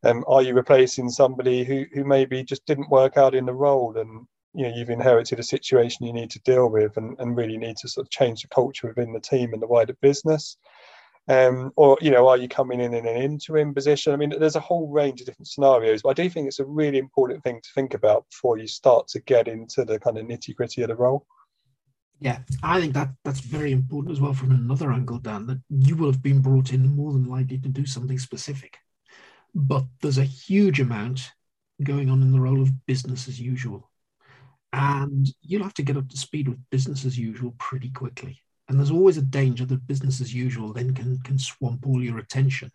Um, 0.04 0.24
are 0.28 0.42
you 0.42 0.54
replacing 0.54 1.10
somebody 1.10 1.64
who, 1.64 1.84
who 1.92 2.04
maybe 2.04 2.44
just 2.44 2.64
didn't 2.66 2.90
work 2.90 3.16
out 3.16 3.34
in 3.34 3.46
the 3.46 3.52
role 3.52 3.96
and 3.96 4.26
you 4.54 4.62
know 4.62 4.72
you've 4.74 4.90
inherited 4.90 5.38
a 5.38 5.42
situation 5.42 6.06
you 6.06 6.12
need 6.12 6.30
to 6.30 6.40
deal 6.40 6.70
with 6.70 6.96
and, 6.96 7.18
and 7.18 7.36
really 7.36 7.58
need 7.58 7.76
to 7.78 7.88
sort 7.88 8.06
of 8.06 8.10
change 8.10 8.42
the 8.42 8.48
culture 8.48 8.86
within 8.86 9.12
the 9.12 9.20
team 9.20 9.52
and 9.52 9.62
the 9.62 9.66
wider 9.66 9.96
business? 10.00 10.56
Um, 11.28 11.72
or 11.76 11.98
you 12.00 12.10
know, 12.10 12.26
are 12.26 12.38
you 12.38 12.48
coming 12.48 12.80
in 12.80 12.94
in 12.94 13.06
an 13.06 13.22
interim 13.22 13.74
position? 13.74 14.12
I 14.12 14.16
mean, 14.16 14.32
there's 14.38 14.56
a 14.56 14.60
whole 14.60 14.88
range 14.88 15.20
of 15.20 15.26
different 15.26 15.48
scenarios, 15.48 16.00
but 16.02 16.10
I 16.10 16.14
do 16.14 16.30
think 16.30 16.46
it's 16.46 16.58
a 16.58 16.64
really 16.64 16.96
important 16.96 17.44
thing 17.44 17.60
to 17.62 17.68
think 17.74 17.92
about 17.92 18.24
before 18.30 18.56
you 18.56 18.66
start 18.66 19.08
to 19.08 19.20
get 19.20 19.46
into 19.46 19.84
the 19.84 19.98
kind 19.98 20.16
of 20.16 20.24
nitty 20.24 20.54
gritty 20.54 20.82
of 20.82 20.88
the 20.88 20.96
role. 20.96 21.26
Yeah, 22.20 22.38
I 22.62 22.80
think 22.80 22.94
that 22.94 23.10
that's 23.24 23.40
very 23.40 23.72
important 23.72 24.12
as 24.12 24.20
well 24.20 24.32
from 24.32 24.50
another 24.50 24.90
angle, 24.90 25.18
Dan. 25.18 25.46
That 25.46 25.60
you 25.68 25.96
will 25.96 26.10
have 26.10 26.22
been 26.22 26.40
brought 26.40 26.72
in 26.72 26.96
more 26.96 27.12
than 27.12 27.26
likely 27.26 27.58
to 27.58 27.68
do 27.68 27.84
something 27.84 28.18
specific, 28.18 28.78
but 29.54 29.84
there's 30.00 30.18
a 30.18 30.24
huge 30.24 30.80
amount 30.80 31.30
going 31.82 32.10
on 32.10 32.22
in 32.22 32.32
the 32.32 32.40
role 32.40 32.62
of 32.62 32.86
business 32.86 33.28
as 33.28 33.40
usual, 33.40 33.90
and 34.72 35.28
you'll 35.42 35.62
have 35.62 35.74
to 35.74 35.82
get 35.82 35.96
up 35.96 36.08
to 36.08 36.16
speed 36.16 36.48
with 36.48 36.58
business 36.70 37.04
as 37.04 37.18
usual 37.18 37.54
pretty 37.58 37.90
quickly 37.90 38.42
And 38.68 38.78
there's 38.78 38.90
always 38.90 39.16
a 39.16 39.22
danger 39.22 39.64
that 39.66 39.86
business 39.86 40.20
as 40.20 40.34
usual 40.34 40.72
then 40.72 40.94
can, 40.94 41.18
can 41.22 41.38
swamp 41.38 41.86
all 41.86 42.02
your 42.02 42.18
attention. 42.18 42.70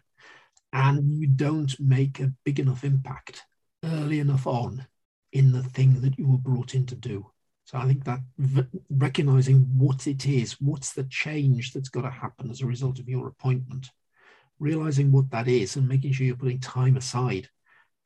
And 0.73 1.13
you 1.19 1.27
don't 1.27 1.73
make 1.79 2.19
a 2.19 2.33
big 2.45 2.59
enough 2.59 2.83
impact 2.83 3.43
early 3.83 4.19
enough 4.19 4.47
on 4.47 4.87
in 5.31 5.51
the 5.51 5.63
thing 5.63 6.01
that 6.01 6.17
you 6.17 6.27
were 6.27 6.37
brought 6.37 6.75
in 6.75 6.85
to 6.87 6.95
do. 6.95 7.31
So 7.65 7.77
I 7.77 7.85
think 7.85 8.03
that 8.05 8.19
v- 8.37 8.67
recognizing 8.89 9.61
what 9.77 10.07
it 10.07 10.25
is, 10.25 10.53
what's 10.59 10.93
the 10.93 11.05
change 11.05 11.73
that's 11.73 11.89
got 11.89 12.01
to 12.01 12.09
happen 12.09 12.49
as 12.49 12.61
a 12.61 12.65
result 12.65 12.99
of 12.99 13.07
your 13.09 13.27
appointment, 13.27 13.89
realizing 14.63 15.11
what 15.11 15.29
that 15.29 15.47
is 15.47 15.75
and 15.75 15.87
making 15.87 16.13
sure 16.13 16.25
you're 16.25 16.35
putting 16.35 16.59
time 16.59 16.95
aside 16.97 17.49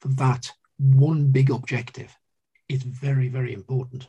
for 0.01 0.09
that 0.09 0.51
one 0.79 1.27
big 1.27 1.51
objective 1.51 2.15
is 2.67 2.83
very, 2.83 3.29
very 3.29 3.53
important. 3.53 4.07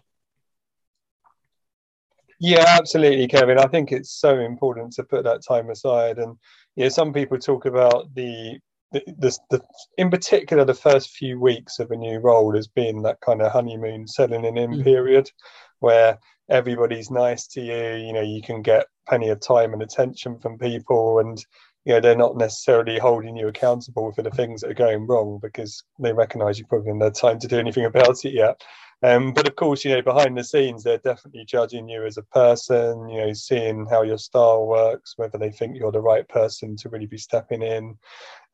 Yeah, 2.40 2.64
absolutely, 2.66 3.26
Kevin. 3.28 3.58
I 3.58 3.66
think 3.66 3.92
it's 3.92 4.12
so 4.12 4.38
important 4.38 4.92
to 4.94 5.04
put 5.04 5.24
that 5.24 5.42
time 5.46 5.70
aside. 5.70 6.18
And 6.18 6.36
yeah, 6.76 6.88
some 6.88 7.12
people 7.12 7.38
talk 7.38 7.66
about 7.66 8.14
the 8.14 8.58
the, 8.90 9.02
the, 9.18 9.38
the, 9.50 9.62
in 9.98 10.08
particular 10.08 10.64
the 10.64 10.72
first 10.72 11.10
few 11.10 11.38
weeks 11.38 11.78
of 11.78 11.90
a 11.90 11.96
new 11.96 12.20
role 12.20 12.56
as 12.56 12.68
being 12.68 13.02
that 13.02 13.20
kind 13.20 13.42
of 13.42 13.52
honeymoon 13.52 14.06
settling 14.06 14.56
in 14.56 14.70
mm. 14.70 14.82
period 14.82 15.30
where 15.80 16.18
everybody's 16.48 17.10
nice 17.10 17.46
to 17.48 17.60
you 17.60 18.06
you 18.06 18.14
know 18.14 18.22
you 18.22 18.40
can 18.40 18.62
get 18.62 18.86
plenty 19.06 19.28
of 19.28 19.40
time 19.40 19.74
and 19.74 19.82
attention 19.82 20.38
from 20.38 20.56
people 20.56 21.18
and 21.18 21.44
you 21.88 21.94
know 21.94 22.00
they're 22.00 22.16
not 22.16 22.36
necessarily 22.36 22.98
holding 22.98 23.36
you 23.36 23.48
accountable 23.48 24.12
for 24.12 24.22
the 24.22 24.30
things 24.30 24.60
that 24.60 24.70
are 24.70 24.74
going 24.74 25.06
wrong 25.06 25.40
because 25.42 25.82
they 25.98 26.12
recognize 26.12 26.58
you 26.58 26.66
probably 26.66 26.88
haven't 26.88 27.02
had 27.02 27.14
time 27.14 27.38
to 27.40 27.48
do 27.48 27.58
anything 27.58 27.86
about 27.86 28.24
it 28.24 28.34
yet 28.34 28.62
um, 29.02 29.32
but 29.32 29.46
of 29.46 29.54
course, 29.54 29.84
you 29.84 29.92
know, 29.92 30.02
behind 30.02 30.36
the 30.36 30.42
scenes, 30.42 30.82
they're 30.82 30.98
definitely 30.98 31.44
judging 31.44 31.88
you 31.88 32.04
as 32.04 32.16
a 32.16 32.22
person, 32.22 33.08
you 33.08 33.18
know, 33.18 33.32
seeing 33.32 33.86
how 33.86 34.02
your 34.02 34.18
style 34.18 34.66
works, 34.66 35.14
whether 35.16 35.38
they 35.38 35.52
think 35.52 35.76
you're 35.76 35.92
the 35.92 36.00
right 36.00 36.28
person 36.28 36.76
to 36.78 36.88
really 36.88 37.06
be 37.06 37.18
stepping 37.18 37.62
in. 37.62 37.96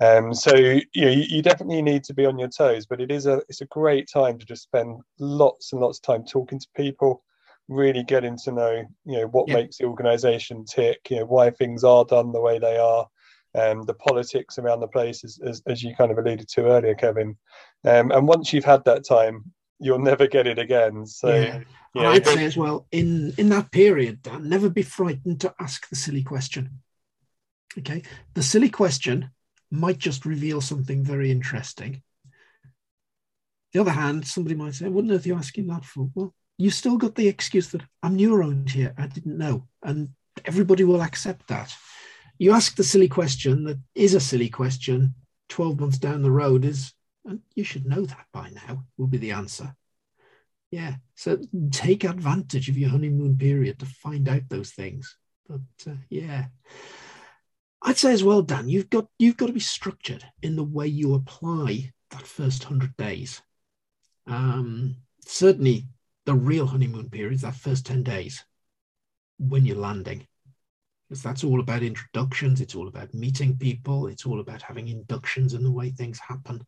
Um, 0.00 0.34
so 0.34 0.54
you 0.54 0.82
know, 0.96 1.10
you, 1.10 1.40
definitely 1.40 1.80
need 1.80 2.04
to 2.04 2.14
be 2.14 2.26
on 2.26 2.38
your 2.38 2.48
toes, 2.48 2.84
but 2.84 3.00
it 3.00 3.10
is 3.10 3.26
a 3.26 3.40
it's 3.48 3.62
a 3.62 3.66
great 3.66 4.06
time 4.12 4.38
to 4.38 4.44
just 4.44 4.64
spend 4.64 5.00
lots 5.18 5.72
and 5.72 5.80
lots 5.80 5.98
of 5.98 6.02
time 6.02 6.24
talking 6.24 6.58
to 6.58 6.68
people, 6.76 7.22
really 7.68 8.02
getting 8.02 8.36
to 8.44 8.52
know, 8.52 8.84
you 9.06 9.20
know, 9.20 9.26
what 9.28 9.48
yeah. 9.48 9.54
makes 9.54 9.78
the 9.78 9.86
organisation 9.86 10.66
tick, 10.66 11.08
you 11.08 11.20
know, 11.20 11.24
why 11.24 11.48
things 11.48 11.84
are 11.84 12.04
done 12.04 12.32
the 12.32 12.40
way 12.40 12.58
they 12.58 12.76
are. 12.76 13.08
Um, 13.56 13.82
the 13.82 13.94
politics 13.94 14.58
around 14.58 14.80
the 14.80 14.88
place, 14.88 15.22
as, 15.22 15.38
as, 15.44 15.62
as, 15.68 15.80
you 15.80 15.94
kind 15.94 16.10
of 16.10 16.18
alluded 16.18 16.48
to 16.48 16.66
earlier, 16.66 16.96
Kevin. 16.96 17.36
Um, 17.84 18.10
and 18.10 18.26
once 18.26 18.52
you've 18.52 18.64
had 18.64 18.84
that 18.84 19.06
time, 19.06 19.52
you'll 19.78 20.00
never 20.00 20.26
get 20.26 20.48
it 20.48 20.58
again. 20.58 21.06
So 21.06 21.28
yeah. 21.28 21.60
Yeah, 21.94 22.08
I'd 22.08 22.26
say 22.26 22.44
as 22.44 22.56
well 22.56 22.88
in 22.90 23.32
in 23.38 23.48
that 23.50 23.70
period, 23.70 24.22
Dan, 24.22 24.48
never 24.48 24.68
be 24.68 24.82
frightened 24.82 25.40
to 25.42 25.54
ask 25.60 25.88
the 25.88 25.96
silly 25.96 26.24
question. 26.24 26.80
Okay, 27.78 28.02
the 28.34 28.42
silly 28.42 28.68
question 28.68 29.30
might 29.70 29.98
just 29.98 30.26
reveal 30.26 30.60
something 30.60 31.04
very 31.04 31.30
interesting. 31.30 32.02
The 33.72 33.80
other 33.80 33.92
hand, 33.92 34.26
somebody 34.26 34.56
might 34.56 34.74
say, 34.74 34.88
"What 34.88 35.04
on 35.04 35.12
earth 35.12 35.24
are 35.24 35.28
you 35.28 35.36
asking 35.36 35.68
that 35.68 35.84
for?" 35.84 36.10
Well, 36.14 36.34
you 36.58 36.70
still 36.70 36.96
got 36.96 37.14
the 37.14 37.28
excuse 37.28 37.68
that 37.70 37.82
I'm 38.02 38.16
new 38.16 38.34
around 38.34 38.70
here. 38.70 38.92
I 38.98 39.06
didn't 39.06 39.38
know, 39.38 39.68
and 39.82 40.10
everybody 40.44 40.82
will 40.82 41.02
accept 41.02 41.46
that. 41.48 41.72
You 42.38 42.52
ask 42.52 42.76
the 42.76 42.84
silly 42.84 43.08
question 43.08 43.64
that 43.64 43.78
is 43.94 44.14
a 44.14 44.20
silly 44.20 44.48
question. 44.48 45.14
Twelve 45.48 45.78
months 45.78 45.98
down 45.98 46.22
the 46.22 46.30
road 46.30 46.64
is 46.64 46.94
and 47.24 47.40
you 47.54 47.64
should 47.64 47.86
know 47.86 48.04
that 48.04 48.26
by 48.32 48.50
now, 48.50 48.84
will 48.96 49.06
be 49.06 49.18
the 49.18 49.32
answer. 49.32 49.74
Yeah, 50.70 50.96
so 51.14 51.38
take 51.70 52.04
advantage 52.04 52.68
of 52.68 52.76
your 52.76 52.90
honeymoon 52.90 53.36
period 53.36 53.78
to 53.78 53.86
find 53.86 54.28
out 54.28 54.42
those 54.48 54.70
things. 54.70 55.16
But 55.48 55.60
uh, 55.86 55.96
yeah, 56.08 56.46
I'd 57.82 57.96
say 57.96 58.12
as 58.12 58.24
well, 58.24 58.42
Dan, 58.42 58.68
you've 58.68 58.90
got 58.90 59.06
you've 59.18 59.36
got 59.36 59.46
to 59.46 59.52
be 59.52 59.60
structured 59.60 60.24
in 60.42 60.56
the 60.56 60.64
way 60.64 60.86
you 60.86 61.14
apply 61.14 61.92
that 62.10 62.26
first 62.26 62.64
hundred 62.64 62.96
days. 62.96 63.40
Um, 64.26 64.96
certainly, 65.20 65.86
the 66.26 66.34
real 66.34 66.66
honeymoon 66.66 67.08
period 67.08 67.34
is 67.34 67.42
that 67.42 67.54
first 67.54 67.86
ten 67.86 68.02
days 68.02 68.44
when 69.38 69.64
you're 69.66 69.76
landing, 69.76 70.26
because 71.08 71.22
that's 71.22 71.44
all 71.44 71.60
about 71.60 71.82
introductions. 71.82 72.60
It's 72.60 72.74
all 72.74 72.88
about 72.88 73.14
meeting 73.14 73.56
people. 73.56 74.06
It's 74.06 74.26
all 74.26 74.40
about 74.40 74.62
having 74.62 74.88
inductions 74.88 75.54
and 75.54 75.64
the 75.64 75.72
way 75.72 75.90
things 75.90 76.18
happen. 76.18 76.66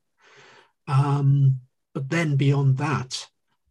Um, 0.88 1.60
but 1.94 2.10
then 2.10 2.36
beyond 2.36 2.76
that, 2.78 3.26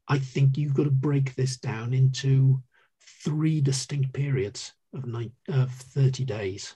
I 0.07 0.19
think 0.19 0.57
you've 0.57 0.73
got 0.73 0.83
to 0.83 0.91
break 0.91 1.35
this 1.35 1.57
down 1.57 1.93
into 1.93 2.61
three 3.23 3.61
distinct 3.61 4.13
periods 4.13 4.73
of, 4.93 5.05
nine, 5.05 5.31
of 5.47 5.71
30 5.71 6.25
days. 6.25 6.75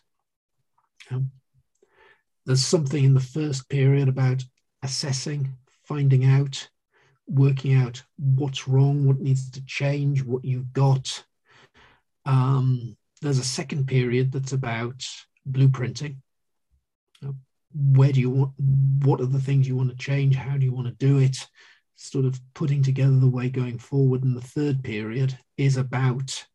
Um, 1.12 1.32
there's 2.46 2.66
something 2.66 3.04
in 3.04 3.14
the 3.14 3.20
first 3.20 3.70
period 3.70 4.08
about 4.08 4.44
assessing, 4.84 5.50
finding 5.84 6.26
out, 6.26 6.70
working 7.28 7.76
out 7.76 8.04
what's 8.18 8.68
wrong, 8.68 9.06
what 9.06 9.20
needs 9.20 9.52
to 9.52 9.66
change, 9.66 10.24
what 10.24 10.44
you've 10.44 10.74
got. 10.74 11.24
Um, 12.26 12.98
there's 13.22 13.40
a 13.40 13.44
second 13.44 13.88
period 13.88 14.32
that's 14.32 14.54
about 14.54 15.06
blueprinting, 15.50 16.18
where 17.76 18.12
do 18.12 18.20
you 18.20 18.30
want 18.30 18.54
what 19.04 19.22
are 19.22 19.28
the 19.28 19.40
things 19.40 19.68
you 19.68 19.76
want 19.76 19.90
to 19.90 19.98
change? 19.98 20.36
How 20.36 20.58
do 20.58 20.66
you 20.66 20.74
want 20.74 20.88
to 20.88 21.06
do 21.06 21.20
it? 21.20 21.38
Sort 21.96 22.26
of 22.26 22.40
putting 22.54 22.82
together 22.82 23.16
the 23.16 23.30
way 23.30 23.50
going 23.50 23.78
forward. 23.78 24.24
And 24.24 24.36
the 24.36 24.42
third 24.42 24.84
period 24.84 25.38
is 25.58 25.78
about 25.78 26.46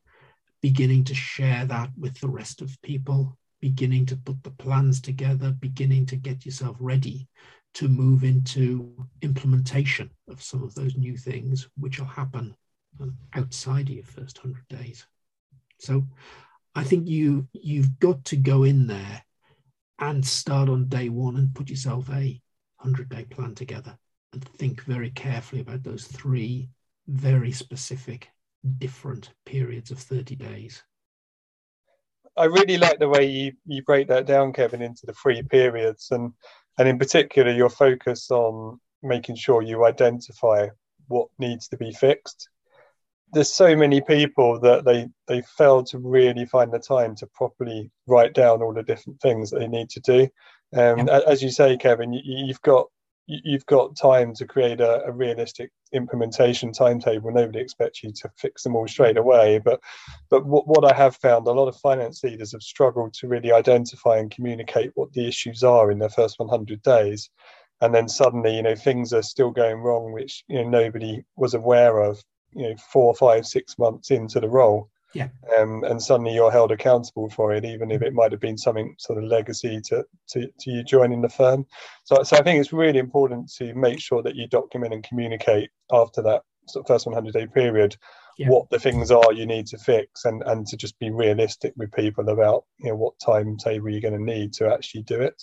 beginning 0.61 1.05
to 1.05 1.15
share 1.15 1.67
that 1.67 1.91
with 1.99 2.19
the 2.19 2.29
rest 2.29 2.63
of 2.63 2.81
people 2.83 3.37
beginning 3.61 4.07
to 4.07 4.17
put 4.17 4.43
the 4.43 4.51
plans 4.51 5.01
together 5.01 5.51
beginning 5.51 6.05
to 6.05 6.17
get 6.17 6.45
yourself 6.45 6.77
ready 6.81 7.27
to 7.73 7.89
move 7.89 8.23
into 8.23 8.95
implementation 9.23 10.11
of 10.29 10.43
some 10.43 10.63
of 10.63 10.75
those 10.75 10.97
new 10.97 11.17
things 11.17 11.69
which 11.79 11.99
will 11.99 12.07
happen 12.07 12.55
outside 13.35 13.89
of 13.89 13.95
your 13.95 14.05
first 14.05 14.45
100 14.45 14.69
days. 14.69 15.07
So 15.81 16.07
i 16.75 16.83
think 16.83 17.09
you 17.09 17.47
you've 17.53 17.99
got 17.99 18.25
to 18.25 18.37
go 18.37 18.65
in 18.65 18.87
there 18.87 19.23
and 19.99 20.25
start 20.25 20.69
on 20.69 20.89
day 20.89 21.09
one 21.09 21.37
and 21.37 21.55
put 21.55 21.71
yourself 21.71 22.09
a 22.11 22.41
100 22.79 23.09
day 23.09 23.25
plan 23.25 23.55
together 23.55 23.97
and 24.33 24.45
think 24.45 24.83
very 24.83 25.11
carefully 25.11 25.61
about 25.63 25.83
those 25.83 26.07
three 26.07 26.69
very 27.07 27.53
specific 27.53 28.29
different 28.79 29.31
periods 29.45 29.91
of 29.91 29.99
30 29.99 30.37
days. 30.37 30.83
I 32.37 32.47
really 32.47 32.79
like 32.79 32.99
the 32.99 33.09
way 33.09 33.27
you, 33.27 33.53
you 33.67 33.83
break 33.83 34.09
that 34.09 34.27
down 34.27 34.53
kevin 34.53 34.83
into 34.83 35.07
the 35.07 35.13
three 35.13 35.43
periods 35.43 36.09
and 36.11 36.33
and 36.79 36.89
in 36.89 36.99
particular 36.99 37.53
your 37.53 37.69
focus 37.69 38.31
on 38.31 38.81
making 39.03 39.37
sure 39.37 39.63
you 39.63 39.85
identify 39.85 40.67
what 41.07 41.29
needs 41.39 41.69
to 41.69 41.77
be 41.77 41.93
fixed 41.93 42.49
there's 43.35 43.53
so 43.53 43.77
many 43.77 44.01
people 44.01 44.61
that 44.61 44.85
they 44.85 45.09
they 45.29 45.43
fail 45.43 45.83
to 45.85 45.99
really 45.99 46.47
find 46.47 46.73
the 46.73 46.79
time 46.79 47.15
to 47.17 47.27
properly 47.29 47.91
write 48.07 48.35
down 48.35 48.63
all 48.63 48.73
the 48.73 48.83
different 48.83 49.21
things 49.21 49.51
that 49.51 49.59
they 49.59 49.69
need 49.69 49.91
to 49.91 50.01
do. 50.01 50.23
Um, 50.77 51.07
yeah. 51.07 51.21
As 51.27 51.43
you 51.43 51.51
say, 51.51 51.77
Kevin, 51.77 52.13
you, 52.13 52.47
have 52.49 52.63
got 52.63 52.87
you've 53.27 53.67
got 53.67 53.97
time 53.97 54.35
to 54.35 54.47
create 54.47 54.81
a, 54.81 55.05
a, 55.05 55.13
realistic 55.13 55.71
implementation 55.93 56.73
timetable. 56.73 57.31
Nobody 57.31 57.59
expects 57.61 58.03
you 58.03 58.13
to 58.13 58.31
fix 58.37 58.63
them 58.63 58.77
all 58.77 58.89
straight 58.89 59.17
away, 59.17 59.61
but 59.65 59.81
but 60.31 60.47
what, 60.47 60.67
what 60.67 60.91
I 60.91 60.97
have 60.97 61.17
found, 61.17 61.47
a 61.47 61.53
lot 61.53 61.69
of 61.69 61.77
finance 61.77 62.23
leaders 62.25 62.53
have 62.53 62.63
struggled 62.63 63.15
to 63.15 63.29
really 63.29 63.53
identify 63.53 64.19
and 64.19 64.31
communicate 64.31 64.93
what 64.95 65.13
the 65.13 65.27
issues 65.27 65.63
are 65.63 65.91
in 65.91 65.99
their 65.99 66.09
first 66.11 66.39
100 66.39 66.83
days 66.83 67.31
and 67.81 67.95
then 67.95 68.09
suddenly 68.09 68.57
you 68.57 68.63
know 68.63 68.77
things 68.77 69.13
are 69.13 69.23
still 69.23 69.51
going 69.51 69.79
wrong 69.79 70.13
which 70.13 70.45
you 70.47 70.63
know 70.63 70.69
nobody 70.69 71.23
was 71.37 71.55
aware 71.55 71.99
of 71.99 72.23
you 72.55 72.69
know 72.69 72.77
four, 72.77 73.15
five, 73.15 73.47
six 73.47 73.79
months 73.79 74.11
into 74.11 74.41
the 74.41 74.49
role. 74.49 74.91
Yeah. 75.15 75.29
Um, 75.57 75.85
and 75.85 76.03
suddenly 76.03 76.35
you're 76.35 76.51
held 76.51 76.73
accountable 76.73 77.31
for 77.31 77.53
it, 77.53 77.65
even 77.65 77.93
if 77.93 78.03
it 78.03 78.15
might 78.15 78.33
have 78.33 78.41
been 78.41 78.59
something 78.59 78.97
sort 78.99 79.23
of 79.23 79.25
legacy 79.25 79.81
to, 79.83 80.05
to, 80.31 80.49
to 80.59 80.71
you 80.71 80.83
joining 80.83 81.23
the 81.23 81.29
firm. 81.29 81.67
So, 82.03 82.25
so 82.25 82.37
I 82.37 82.43
think 82.43 82.59
it's 82.59 82.73
really 82.73 82.99
important 82.99 83.49
to 83.59 83.73
make 83.75 84.01
sure 84.01 84.25
that 84.25 84.35
you 84.35 84.49
document 84.49 84.93
and 84.93 85.05
communicate 85.05 85.71
after 85.93 86.21
that 86.23 86.43
sort 86.67 86.85
of 86.85 86.89
first 86.89 87.07
100 87.07 87.33
day 87.33 87.47
period 87.47 87.97
yeah. 88.39 88.49
what 88.49 88.69
the 88.71 88.79
things 88.79 89.11
are 89.11 89.33
you 89.33 89.47
need 89.47 89.67
to 89.67 89.79
fix 89.79 90.25
and, 90.25 90.43
and 90.47 90.67
to 90.67 90.77
just 90.77 90.99
be 90.99 91.11
realistic 91.11 91.73
with 91.77 91.93
people 91.93 92.29
about 92.29 92.65
you 92.79 92.89
know 92.89 92.97
what 92.97 93.15
timetable 93.25 93.91
you're 93.91 94.01
going 94.01 94.19
to 94.19 94.35
need 94.35 94.53
to 94.55 94.73
actually 94.73 95.03
do 95.03 95.21
it. 95.21 95.41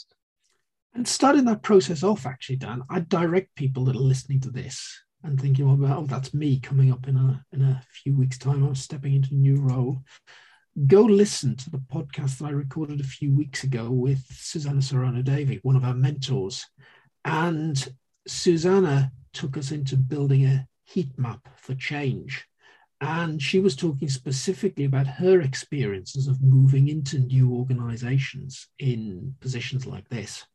And 0.93 1.07
starting 1.07 1.45
that 1.45 1.63
process 1.63 2.03
off, 2.03 2.25
actually, 2.25 2.57
Dan, 2.57 2.83
I 2.89 2.99
direct 2.99 3.55
people 3.55 3.85
that 3.85 3.95
are 3.95 3.99
listening 3.99 4.41
to 4.41 4.49
this 4.49 5.01
and 5.23 5.39
thinking, 5.39 5.67
well, 5.67 5.99
oh, 5.99 6.05
that's 6.05 6.33
me 6.33 6.59
coming 6.59 6.91
up 6.91 7.07
in 7.07 7.17
a 7.17 7.45
in 7.51 7.61
a 7.63 7.83
few 8.03 8.15
weeks' 8.15 8.37
time. 8.37 8.63
I'm 8.63 8.75
stepping 8.75 9.13
into 9.15 9.31
a 9.31 9.37
new 9.37 9.57
role. 9.57 10.03
Go 10.87 11.01
listen 11.01 11.55
to 11.57 11.69
the 11.69 11.77
podcast 11.79 12.37
that 12.37 12.45
I 12.45 12.51
recorded 12.51 12.99
a 13.01 13.03
few 13.03 13.33
weeks 13.33 13.63
ago 13.63 13.89
with 13.91 14.23
Susanna 14.31 14.81
Serrano 14.81 15.21
Davy, 15.21 15.59
one 15.63 15.75
of 15.75 15.83
our 15.83 15.93
mentors. 15.93 16.65
And 17.25 17.93
Susanna 18.27 19.11
took 19.33 19.57
us 19.57 19.71
into 19.71 19.97
building 19.97 20.45
a 20.45 20.67
heat 20.85 21.17
map 21.17 21.47
for 21.57 21.75
change 21.75 22.47
And 23.01 23.41
she 23.41 23.59
was 23.59 23.75
talking 23.75 24.09
specifically 24.09 24.85
about 24.85 25.07
her 25.07 25.41
experiences 25.41 26.27
of 26.27 26.43
moving 26.43 26.87
into 26.87 27.17
new 27.17 27.51
organizations 27.51 28.67
in 28.77 29.35
positions 29.39 29.87
like 29.87 30.07
this. 30.09 30.45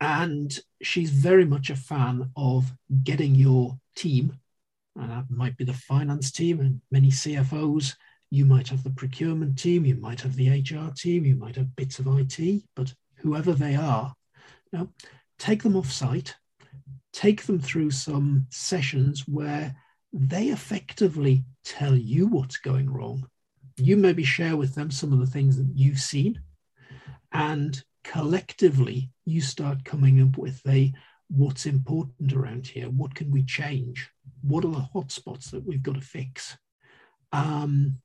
And 0.00 0.58
she's 0.82 1.10
very 1.10 1.44
much 1.44 1.70
a 1.70 1.76
fan 1.76 2.30
of 2.36 2.72
getting 3.02 3.34
your 3.34 3.78
team, 3.94 4.38
and 4.94 5.10
that 5.10 5.30
might 5.30 5.56
be 5.56 5.64
the 5.64 5.72
finance 5.72 6.30
team 6.30 6.60
and 6.60 6.80
many 6.90 7.10
CFOs. 7.10 7.94
You 8.30 8.44
might 8.44 8.68
have 8.68 8.82
the 8.82 8.90
procurement 8.90 9.58
team, 9.58 9.86
you 9.86 9.94
might 9.94 10.20
have 10.20 10.36
the 10.36 10.50
HR 10.50 10.92
team, 10.94 11.24
you 11.24 11.36
might 11.36 11.56
have 11.56 11.76
bits 11.76 11.98
of 11.98 12.08
IT, 12.08 12.62
but 12.74 12.92
whoever 13.16 13.52
they 13.52 13.74
are, 13.74 14.12
now 14.72 14.88
take 15.38 15.62
them 15.62 15.76
off 15.76 15.90
site, 15.90 16.34
take 17.12 17.44
them 17.44 17.58
through 17.58 17.90
some 17.90 18.46
sessions 18.50 19.26
where 19.26 19.74
they 20.12 20.48
effectively 20.48 21.44
tell 21.64 21.94
you 21.94 22.26
what's 22.26 22.58
going 22.58 22.92
wrong. 22.92 23.26
You 23.76 23.96
maybe 23.96 24.24
share 24.24 24.56
with 24.56 24.74
them 24.74 24.90
some 24.90 25.12
of 25.12 25.20
the 25.20 25.26
things 25.26 25.56
that 25.56 25.70
you've 25.74 26.00
seen, 26.00 26.40
and 27.32 27.82
collectively 28.06 29.10
you 29.24 29.40
start 29.40 29.84
coming 29.84 30.22
up 30.22 30.38
with 30.38 30.62
a 30.68 30.92
what's 31.28 31.66
important 31.66 32.32
around 32.32 32.66
here, 32.66 32.88
what 32.88 33.14
can 33.14 33.30
we 33.30 33.42
change, 33.42 34.08
what 34.42 34.64
are 34.64 34.70
the 34.70 34.88
hotspots 34.94 35.50
that 35.50 35.66
we've 35.66 35.82
got 35.82 35.96
to 35.96 36.00
fix. 36.00 36.56
Um, 37.32 37.98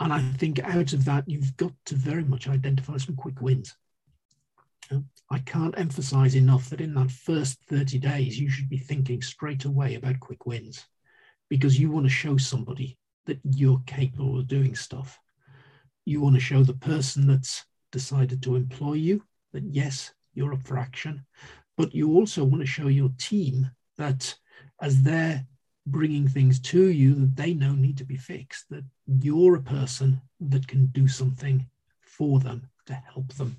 and 0.00 0.12
I 0.12 0.20
think 0.20 0.58
out 0.58 0.92
of 0.92 1.04
that, 1.04 1.28
you've 1.28 1.56
got 1.56 1.72
to 1.86 1.94
very 1.94 2.24
much 2.24 2.48
identify 2.48 2.96
some 2.96 3.14
quick 3.14 3.40
wins. 3.40 3.76
I 5.30 5.38
can't 5.38 5.78
emphasize 5.78 6.34
enough 6.34 6.68
that 6.70 6.80
in 6.80 6.92
that 6.94 7.12
first 7.12 7.62
30 7.68 7.98
days, 7.98 8.38
you 8.38 8.50
should 8.50 8.68
be 8.68 8.78
thinking 8.78 9.22
straight 9.22 9.64
away 9.64 9.94
about 9.94 10.18
quick 10.18 10.44
wins 10.44 10.84
because 11.48 11.78
you 11.78 11.90
want 11.90 12.06
to 12.06 12.10
show 12.10 12.36
somebody 12.36 12.98
that 13.26 13.38
you're 13.44 13.82
capable 13.86 14.40
of 14.40 14.48
doing 14.48 14.74
stuff. 14.74 15.20
You 16.04 16.20
want 16.20 16.34
to 16.34 16.40
show 16.40 16.64
the 16.64 16.74
person 16.74 17.28
that's 17.28 17.64
decided 17.92 18.42
to 18.42 18.56
employ 18.56 18.94
you 18.94 19.22
that 19.52 19.62
yes, 19.64 20.12
you're 20.34 20.54
up 20.54 20.62
for 20.62 20.78
action, 20.78 21.24
but 21.76 21.94
you 21.94 22.14
also 22.14 22.42
want 22.42 22.60
to 22.60 22.66
show 22.66 22.88
your 22.88 23.10
team 23.18 23.70
that 23.96 24.34
as 24.80 25.02
they're 25.02 25.46
bringing 25.86 26.26
things 26.26 26.58
to 26.60 26.88
you 26.88 27.14
that 27.14 27.36
they 27.36 27.54
know 27.54 27.72
need 27.72 27.98
to 27.98 28.04
be 28.04 28.16
fixed, 28.16 28.68
that 28.70 28.84
you're 29.06 29.56
a 29.56 29.62
person 29.62 30.20
that 30.40 30.66
can 30.66 30.86
do 30.86 31.06
something 31.06 31.66
for 32.00 32.40
them 32.40 32.68
to 32.86 32.94
help 32.94 33.32
them. 33.34 33.56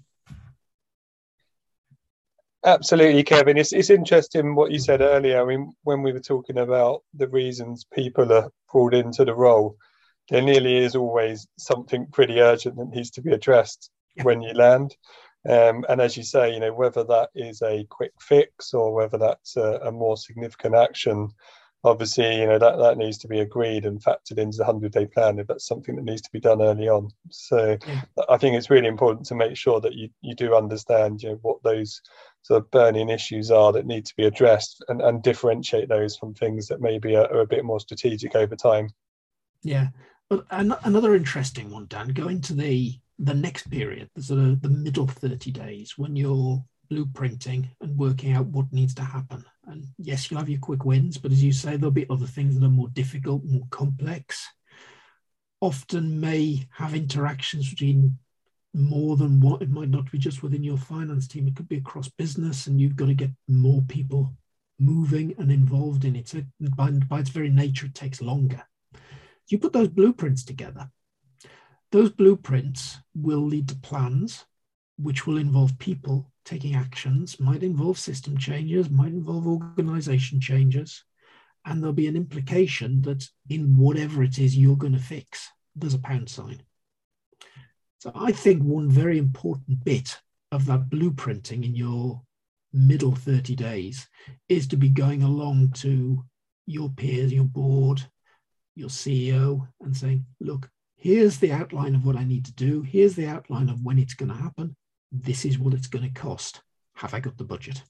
Absolutely, 2.65 3.23
Kevin. 3.23 3.57
It's 3.57 3.73
it's 3.73 3.89
interesting 3.89 4.55
what 4.55 4.71
you 4.71 4.79
said 4.79 5.01
earlier. 5.01 5.41
I 5.41 5.45
mean, 5.45 5.73
when 5.83 6.01
we 6.01 6.13
were 6.13 6.21
talking 6.21 6.59
about 6.59 7.03
the 7.13 7.27
reasons 7.27 7.85
people 7.93 8.31
are 8.31 8.49
brought 8.71 8.93
into 8.93 9.25
the 9.25 9.35
role, 9.35 9.75
there 10.29 10.41
nearly 10.41 10.77
is 10.77 10.95
always 10.95 11.45
something 11.57 12.07
pretty 12.07 12.39
urgent 12.39 12.77
that 12.77 12.89
needs 12.89 13.11
to 13.11 13.21
be 13.21 13.33
addressed 13.33 13.91
yeah. 14.15 14.23
when 14.23 14.41
you 14.41 14.53
land. 14.53 14.95
Um, 15.47 15.85
and 15.89 15.99
as 15.99 16.15
you 16.15 16.23
say, 16.23 16.53
you 16.53 16.59
know, 16.59 16.73
whether 16.73 17.03
that 17.03 17.29
is 17.35 17.61
a 17.61 17.85
quick 17.89 18.13
fix 18.19 18.73
or 18.73 18.93
whether 18.93 19.17
that's 19.17 19.57
a, 19.57 19.79
a 19.83 19.91
more 19.91 20.15
significant 20.15 20.75
action, 20.75 21.29
obviously, 21.83 22.39
you 22.39 22.47
know, 22.47 22.57
that, 22.57 22.77
that 22.77 22.97
needs 22.97 23.17
to 23.19 23.27
be 23.27 23.41
agreed 23.41 23.85
and 23.85 24.01
factored 24.01 24.37
into 24.37 24.57
the 24.57 24.63
100 24.63 24.91
day 24.91 25.05
plan 25.05 25.39
if 25.39 25.47
that's 25.47 25.67
something 25.67 25.95
that 25.95 26.05
needs 26.05 26.21
to 26.21 26.31
be 26.31 26.39
done 26.39 26.61
early 26.61 26.87
on. 26.87 27.09
So 27.29 27.77
yeah. 27.85 28.01
I 28.29 28.37
think 28.37 28.55
it's 28.55 28.69
really 28.69 28.87
important 28.87 29.25
to 29.27 29.35
make 29.35 29.57
sure 29.57 29.81
that 29.81 29.93
you, 29.93 30.09
you 30.21 30.33
do 30.33 30.55
understand, 30.55 31.21
you 31.21 31.29
know, 31.29 31.39
what 31.41 31.61
those 31.63 32.01
sort 32.43 32.61
of 32.61 32.71
burning 32.71 33.09
issues 33.09 33.51
are 33.51 33.73
that 33.73 33.85
need 33.85 34.05
to 34.05 34.15
be 34.15 34.25
addressed 34.25 34.83
and, 34.87 35.01
and 35.01 35.23
differentiate 35.23 35.89
those 35.89 36.15
from 36.15 36.33
things 36.33 36.67
that 36.67 36.81
maybe 36.81 37.15
are, 37.17 37.31
are 37.33 37.41
a 37.41 37.47
bit 37.47 37.65
more 37.65 37.81
strategic 37.81 38.35
over 38.35 38.55
time. 38.55 38.89
Yeah. 39.61 39.87
But 40.29 40.45
an- 40.51 40.75
another 40.83 41.15
interesting 41.15 41.69
one, 41.69 41.87
Dan, 41.89 42.09
going 42.09 42.39
to 42.41 42.53
the 42.53 42.97
the 43.25 43.33
next 43.33 43.69
period, 43.69 44.09
the 44.15 44.23
sort 44.23 44.39
of 44.39 44.61
the 44.61 44.69
middle 44.69 45.07
30 45.07 45.51
days 45.51 45.93
when 45.97 46.15
you're 46.15 46.63
blueprinting 46.91 47.69
and 47.81 47.97
working 47.97 48.33
out 48.33 48.47
what 48.47 48.71
needs 48.71 48.93
to 48.95 49.01
happen. 49.01 49.43
And 49.65 49.85
yes, 49.97 50.29
you'll 50.29 50.39
have 50.39 50.49
your 50.49 50.59
quick 50.59 50.85
wins, 50.85 51.17
but 51.17 51.31
as 51.31 51.43
you 51.43 51.53
say, 51.53 51.77
there'll 51.77 51.91
be 51.91 52.09
other 52.09 52.25
things 52.25 52.59
that 52.59 52.65
are 52.65 52.69
more 52.69 52.89
difficult, 52.89 53.43
more 53.45 53.67
complex, 53.69 54.47
often 55.61 56.19
may 56.19 56.67
have 56.71 56.93
interactions 56.93 57.69
between 57.69 58.17
more 58.73 59.15
than 59.15 59.39
what 59.39 59.61
it 59.61 59.69
might 59.69 59.89
not 59.89 60.11
be 60.11 60.17
just 60.17 60.43
within 60.43 60.63
your 60.63 60.77
finance 60.77 61.27
team. 61.27 61.47
It 61.47 61.55
could 61.55 61.69
be 61.69 61.77
across 61.77 62.09
business, 62.09 62.67
and 62.67 62.81
you've 62.81 62.95
got 62.95 63.05
to 63.05 63.13
get 63.13 63.29
more 63.47 63.81
people 63.87 64.33
moving 64.79 65.33
and 65.37 65.51
involved 65.51 66.03
in 66.03 66.15
it. 66.15 66.27
So, 66.27 66.41
by, 66.75 66.91
by 66.91 67.19
its 67.19 67.29
very 67.29 67.49
nature, 67.49 67.85
it 67.85 67.95
takes 67.95 68.21
longer. 68.21 68.63
You 69.47 69.59
put 69.59 69.73
those 69.73 69.89
blueprints 69.89 70.43
together. 70.43 70.89
Those 71.93 72.09
blueprints 72.09 72.97
will 73.13 73.45
lead 73.45 73.67
to 73.67 73.75
plans, 73.75 74.45
which 74.97 75.27
will 75.27 75.37
involve 75.37 75.77
people 75.77 76.31
taking 76.43 76.73
actions, 76.73 77.39
might 77.39 77.61
involve 77.61 77.99
system 77.99 78.35
changes, 78.35 78.89
might 78.89 79.11
involve 79.11 79.45
organization 79.45 80.41
changes, 80.41 81.03
and 81.65 81.79
there'll 81.79 81.93
be 81.93 82.07
an 82.07 82.15
implication 82.15 83.03
that 83.03 83.29
in 83.47 83.77
whatever 83.77 84.23
it 84.23 84.39
is 84.39 84.57
you're 84.57 84.75
going 84.75 84.93
to 84.93 84.99
fix, 84.99 85.51
there's 85.75 85.93
a 85.93 85.99
pound 85.99 86.29
sign. 86.29 86.63
So 87.99 88.11
I 88.15 88.31
think 88.31 88.63
one 88.63 88.89
very 88.89 89.19
important 89.19 89.85
bit 89.85 90.17
of 90.51 90.65
that 90.65 90.89
blueprinting 90.89 91.63
in 91.63 91.75
your 91.75 92.23
middle 92.73 93.13
30 93.13 93.55
days 93.55 94.07
is 94.49 94.67
to 94.69 94.77
be 94.77 94.89
going 94.89 95.21
along 95.21 95.73
to 95.73 96.25
your 96.65 96.89
peers, 96.89 97.31
your 97.31 97.43
board, 97.43 98.03
your 98.75 98.89
CEO, 98.89 99.67
and 99.79 99.95
saying, 99.95 100.25
look, 100.39 100.71
here's 101.03 101.37
the 101.37 101.51
outline 101.51 101.95
of 101.95 102.05
what 102.05 102.15
I 102.15 102.23
need 102.23 102.45
to 102.45 102.53
do. 102.53 102.81
Here's 102.81 103.13
the 103.13 103.27
outline 103.27 103.67
of 103.67 103.83
when 103.83 103.99
it's 103.99 104.13
going 104.13 104.31
to 104.31 104.37
happen. 104.37 104.73
This 105.11 105.43
is 105.43 105.59
what 105.59 105.73
it's 105.73 105.87
going 105.87 106.05
to 106.05 106.19
cost. 106.19 106.61
Have 106.95 107.13
I 107.13 107.19
got 107.19 107.37
the 107.37 107.43
budget? 107.43 107.83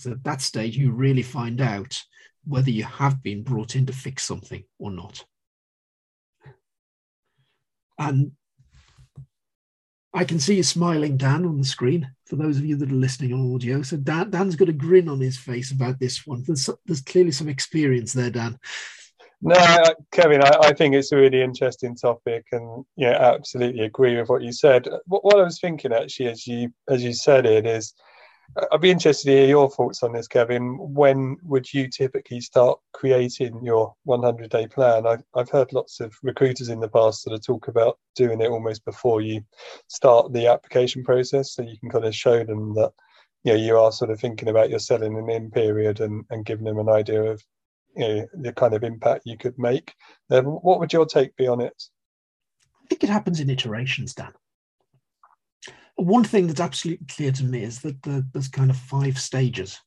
So 0.00 0.10
at 0.10 0.24
that 0.24 0.40
stage, 0.40 0.76
you 0.76 0.90
really 0.90 1.22
find 1.22 1.60
out 1.60 2.02
whether 2.44 2.70
you 2.70 2.82
have 2.82 3.22
been 3.22 3.44
brought 3.44 3.76
in 3.76 3.86
to 3.86 3.92
fix 3.92 4.24
something 4.24 4.64
or 4.80 4.90
not. 4.90 5.24
And 8.00 8.32
I 10.12 10.24
can 10.24 10.40
see 10.40 10.56
you 10.56 10.64
smiling, 10.64 11.16
Dan, 11.16 11.46
on 11.46 11.58
the 11.58 11.64
screen. 11.64 12.10
For 12.26 12.34
those 12.34 12.58
of 12.58 12.64
you 12.64 12.74
that 12.74 12.90
are 12.90 12.96
listening 12.96 13.32
on 13.32 13.54
audio, 13.54 13.82
so 13.82 13.96
Dan, 13.96 14.30
Dan's 14.30 14.56
got 14.56 14.70
a 14.70 14.72
grin 14.72 15.08
on 15.08 15.20
his 15.20 15.38
face 15.38 15.70
about 15.70 16.00
this 16.00 16.26
one. 16.26 16.42
There's, 16.44 16.68
there's 16.84 17.02
clearly 17.02 17.30
some 17.30 17.48
experience 17.48 18.12
there, 18.12 18.30
Dan. 18.30 18.58
No, 19.40 19.84
Kevin, 20.10 20.42
I, 20.42 20.58
I, 20.62 20.72
think 20.72 20.94
it's 20.94 21.12
a 21.12 21.16
really 21.16 21.42
interesting 21.42 21.94
topic, 21.94 22.46
and 22.50 22.84
yeah, 22.96 23.16
absolutely 23.20 23.84
agree 23.84 24.16
with 24.16 24.28
what 24.28 24.42
you 24.42 24.52
said. 24.52 24.88
What, 25.06 25.24
what 25.24 25.38
I 25.38 25.44
was 25.44 25.60
thinking 25.60 25.92
actually, 25.92 26.28
as 26.28 26.44
you 26.46 26.72
as 26.88 27.04
you 27.04 27.12
said 27.12 27.46
it, 27.46 27.64
is 27.64 27.94
I'd 28.72 28.80
be 28.80 28.90
interested 28.90 29.26
to 29.26 29.36
hear 29.36 29.46
your 29.46 29.70
thoughts 29.70 30.02
on 30.02 30.12
this, 30.12 30.26
Kevin. 30.26 30.76
When 30.78 31.36
would 31.44 31.72
you 31.72 31.88
typically 31.88 32.40
start 32.40 32.80
creating 32.92 33.62
your 33.62 33.94
100 34.04 34.50
day 34.50 34.66
plan? 34.66 35.06
I've, 35.06 35.22
I've 35.34 35.50
heard 35.50 35.72
lots 35.72 36.00
of 36.00 36.14
recruiters 36.22 36.68
in 36.68 36.80
the 36.80 36.88
past 36.88 37.22
sort 37.22 37.34
of 37.34 37.44
talk 37.44 37.68
about 37.68 37.98
doing 38.16 38.40
it 38.40 38.50
almost 38.50 38.84
before 38.84 39.20
you 39.20 39.42
start 39.86 40.32
the 40.32 40.48
application 40.48 41.04
process, 41.04 41.52
so 41.52 41.62
you 41.62 41.78
can 41.78 41.90
kind 41.90 42.06
of 42.06 42.14
show 42.14 42.42
them 42.42 42.74
that 42.74 42.90
you 43.44 43.52
know 43.52 43.58
you 43.58 43.78
are 43.78 43.92
sort 43.92 44.10
of 44.10 44.18
thinking 44.18 44.48
about 44.48 44.70
your 44.70 44.80
selling 44.80 45.16
and 45.16 45.30
in 45.30 45.50
period 45.50 46.00
and, 46.00 46.24
and 46.30 46.44
giving 46.44 46.64
them 46.64 46.78
an 46.78 46.88
idea 46.88 47.22
of 47.22 47.40
you 47.98 48.08
know 48.08 48.26
the 48.34 48.52
kind 48.52 48.74
of 48.74 48.84
impact 48.84 49.22
you 49.26 49.36
could 49.36 49.58
make. 49.58 49.94
Um, 50.30 50.44
what 50.44 50.80
would 50.80 50.92
your 50.92 51.06
take 51.06 51.36
be 51.36 51.46
on 51.48 51.60
it? 51.60 51.82
I 52.84 52.86
think 52.88 53.04
it 53.04 53.10
happens 53.10 53.40
in 53.40 53.50
iterations, 53.50 54.14
Dan 54.14 54.32
one 55.98 56.22
thing 56.22 56.46
that's 56.46 56.60
absolutely 56.60 57.06
clear 57.06 57.32
to 57.32 57.44
me 57.44 57.64
is 57.64 57.80
that 57.80 58.00
the, 58.02 58.24
there's 58.32 58.48
kind 58.48 58.70
of 58.70 58.76
five 58.76 59.18
stages 59.18 59.80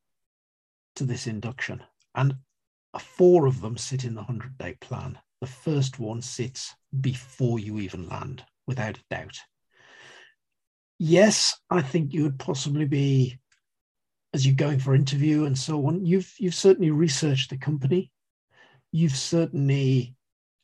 to 0.96 1.06
this 1.06 1.26
induction, 1.26 1.82
and 2.16 2.36
four 3.00 3.46
of 3.46 3.62
them 3.62 3.78
sit 3.78 4.04
in 4.04 4.14
the 4.14 4.22
100 4.22 4.58
day 4.58 4.76
plan. 4.82 5.18
The 5.40 5.48
first 5.48 6.00
one 6.00 6.22
sits 6.22 6.76
before 7.00 7.60
you 7.60 7.80
even 7.80 8.10
land, 8.10 8.44
without 8.68 8.98
a 8.98 9.04
doubt. 9.10 9.40
Yes, 11.00 11.58
I 11.70 11.82
think 11.82 12.14
you 12.14 12.24
would 12.24 12.38
possibly 12.38 12.86
be, 12.86 13.40
as 14.34 14.46
you're 14.46 14.56
going 14.56 14.80
for 14.80 14.96
interview 14.96 15.46
and 15.46 15.58
so 15.58 15.86
on, 15.88 16.06
you've, 16.06 16.34
you've 16.38 16.56
certainly 16.56 16.92
researched 16.92 17.50
the 17.50 17.58
company. 17.58 18.12
You've 18.92 19.16
certainly 19.16 20.16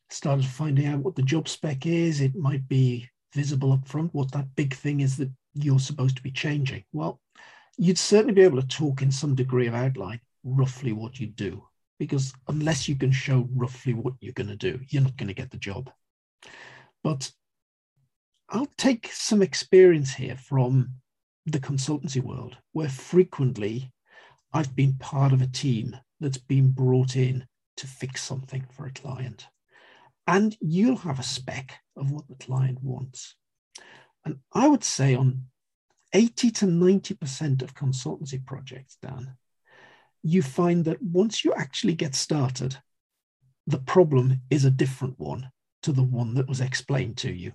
started 0.10 0.46
finding 0.46 0.88
out 0.88 1.00
what 1.00 1.16
the 1.16 1.22
job 1.22 1.48
spec 1.48 1.86
is. 1.86 2.22
It 2.22 2.36
might 2.36 2.68
be 2.68 3.10
visible 3.34 3.74
up 3.74 3.88
front, 3.88 4.14
what 4.14 4.32
that 4.32 4.56
big 4.56 4.74
thing 4.74 5.02
is 5.02 5.18
that 5.18 5.30
you're 5.54 5.80
supposed 5.80 6.16
to 6.16 6.24
be 6.24 6.32
changing. 6.32 6.84
Well, 6.94 7.20
you'd 7.78 7.98
certainly 7.98 8.34
be 8.34 8.42
able 8.42 8.62
to 8.62 8.68
talk 8.68 9.02
in 9.02 9.12
some 9.12 9.36
degree 9.36 9.68
of 9.68 9.74
outline 9.74 10.22
roughly 10.44 10.94
what 10.94 11.20
you 11.20 11.28
do, 11.28 11.64
because 12.00 12.34
unless 12.48 12.88
you 12.88 12.96
can 12.96 13.12
show 13.12 13.50
roughly 13.54 13.94
what 13.94 14.14
you're 14.22 14.34
going 14.34 14.48
to 14.48 14.56
do, 14.56 14.80
you're 14.90 15.04
not 15.04 15.18
going 15.18 15.28
to 15.28 15.34
get 15.34 15.52
the 15.52 15.58
job. 15.58 15.90
But 17.04 17.32
I'll 18.50 18.72
take 18.78 19.12
some 19.12 19.42
experience 19.42 20.14
here 20.14 20.38
from 20.38 20.94
the 21.52 21.60
consultancy 21.60 22.22
world, 22.22 22.58
where 22.74 22.90
frequently 22.90 23.92
I've 24.54 24.76
been 24.76 24.94
part 24.94 25.34
of 25.34 25.42
a 25.42 25.48
team 25.48 25.96
that's 26.20 26.38
been 26.38 26.72
brought 26.72 27.16
in 27.16 27.46
to 27.78 27.88
fix 27.88 28.24
something 28.24 28.66
for 28.72 28.86
a 28.86 28.92
client. 28.92 29.48
And 30.26 30.58
you'll 30.60 30.98
have 30.98 31.20
a 31.20 31.24
spec 31.24 31.80
of 31.96 32.12
what 32.12 32.28
the 32.28 32.36
client 32.36 32.80
wants. 32.82 33.36
And 34.26 34.40
I 34.54 34.68
would 34.68 34.84
say 34.84 35.16
on 35.16 35.46
80 36.14 36.52
to 36.52 36.66
90% 36.66 37.62
of 37.62 37.76
consultancy 37.76 38.46
projects, 38.46 38.98
Dan, 39.02 39.38
you 40.24 40.42
find 40.42 40.84
that 40.86 41.02
once 41.02 41.46
you 41.46 41.54
actually 41.54 41.94
get 41.94 42.16
started, 42.16 42.76
the 43.68 43.80
problem 43.80 44.42
is 44.50 44.66
a 44.66 44.72
different 44.72 45.18
one 45.18 45.50
to 45.84 45.94
the 45.94 46.04
one 46.04 46.34
that 46.34 46.48
was 46.48 46.60
explained 46.60 47.18
to 47.18 47.32
you. 47.32 47.54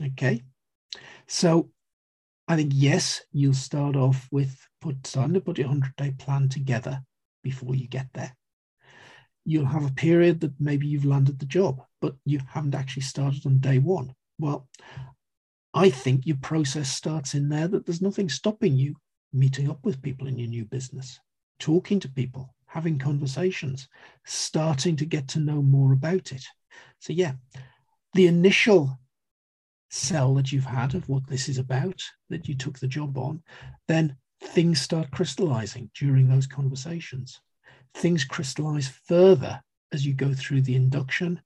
Okay. 0.00 0.42
So 1.26 1.70
I 2.46 2.56
think, 2.56 2.72
yes, 2.74 3.22
you'll 3.32 3.54
start 3.54 3.96
off 3.96 4.28
with 4.30 4.56
put, 4.80 5.06
starting 5.06 5.34
to 5.34 5.40
put 5.40 5.58
your 5.58 5.68
100 5.68 5.96
day 5.96 6.14
plan 6.18 6.48
together 6.48 7.02
before 7.42 7.74
you 7.74 7.88
get 7.88 8.08
there. 8.14 8.36
You'll 9.46 9.66
have 9.66 9.86
a 9.86 9.92
period 9.92 10.40
that 10.40 10.52
maybe 10.58 10.86
you've 10.86 11.04
landed 11.04 11.38
the 11.38 11.46
job, 11.46 11.82
but 12.00 12.16
you 12.24 12.40
haven't 12.48 12.74
actually 12.74 13.02
started 13.02 13.46
on 13.46 13.58
day 13.58 13.78
one. 13.78 14.14
Well, 14.38 14.68
I 15.72 15.90
think 15.90 16.26
your 16.26 16.36
process 16.36 16.88
starts 16.88 17.34
in 17.34 17.48
there 17.48 17.68
that 17.68 17.84
there's 17.84 18.02
nothing 18.02 18.28
stopping 18.28 18.76
you 18.76 18.96
meeting 19.32 19.68
up 19.68 19.84
with 19.84 20.02
people 20.02 20.28
in 20.28 20.38
your 20.38 20.48
new 20.48 20.64
business, 20.64 21.18
talking 21.58 21.98
to 22.00 22.08
people, 22.08 22.54
having 22.66 22.98
conversations, 22.98 23.88
starting 24.24 24.96
to 24.96 25.04
get 25.04 25.28
to 25.28 25.40
know 25.40 25.60
more 25.60 25.92
about 25.92 26.32
it. 26.32 26.44
So, 27.00 27.12
yeah, 27.12 27.32
the 28.14 28.26
initial 28.26 28.98
sell 29.94 30.34
that 30.34 30.50
you've 30.50 30.64
had 30.64 30.94
of 30.94 31.08
what 31.08 31.26
this 31.28 31.48
is 31.48 31.58
about, 31.58 32.02
that 32.28 32.48
you 32.48 32.56
took 32.56 32.78
the 32.78 32.88
job 32.88 33.16
on, 33.16 33.40
then 33.86 34.16
things 34.42 34.80
start 34.80 35.10
crystallizing 35.12 35.88
during 35.94 36.28
those 36.28 36.48
conversations. 36.48 37.40
Things 37.94 38.24
crystallize 38.24 38.88
further 38.88 39.62
as 39.92 40.04
you 40.04 40.12
go 40.12 40.34
through 40.34 40.62
the 40.62 40.74
induction. 40.74 41.40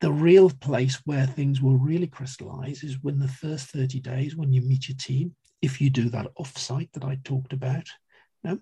The 0.00 0.10
real 0.10 0.50
place 0.50 1.00
where 1.04 1.26
things 1.26 1.60
will 1.60 1.76
really 1.76 2.06
crystallize 2.06 2.82
is 2.82 3.02
when 3.02 3.18
the 3.18 3.28
first 3.28 3.66
30 3.66 4.00
days, 4.00 4.34
when 4.34 4.52
you 4.52 4.62
meet 4.62 4.88
your 4.88 4.96
team, 4.96 5.36
if 5.60 5.80
you 5.80 5.90
do 5.90 6.08
that 6.08 6.34
offsite 6.40 6.90
that 6.94 7.04
I 7.04 7.18
talked 7.22 7.52
about. 7.52 7.86
Now, 8.42 8.58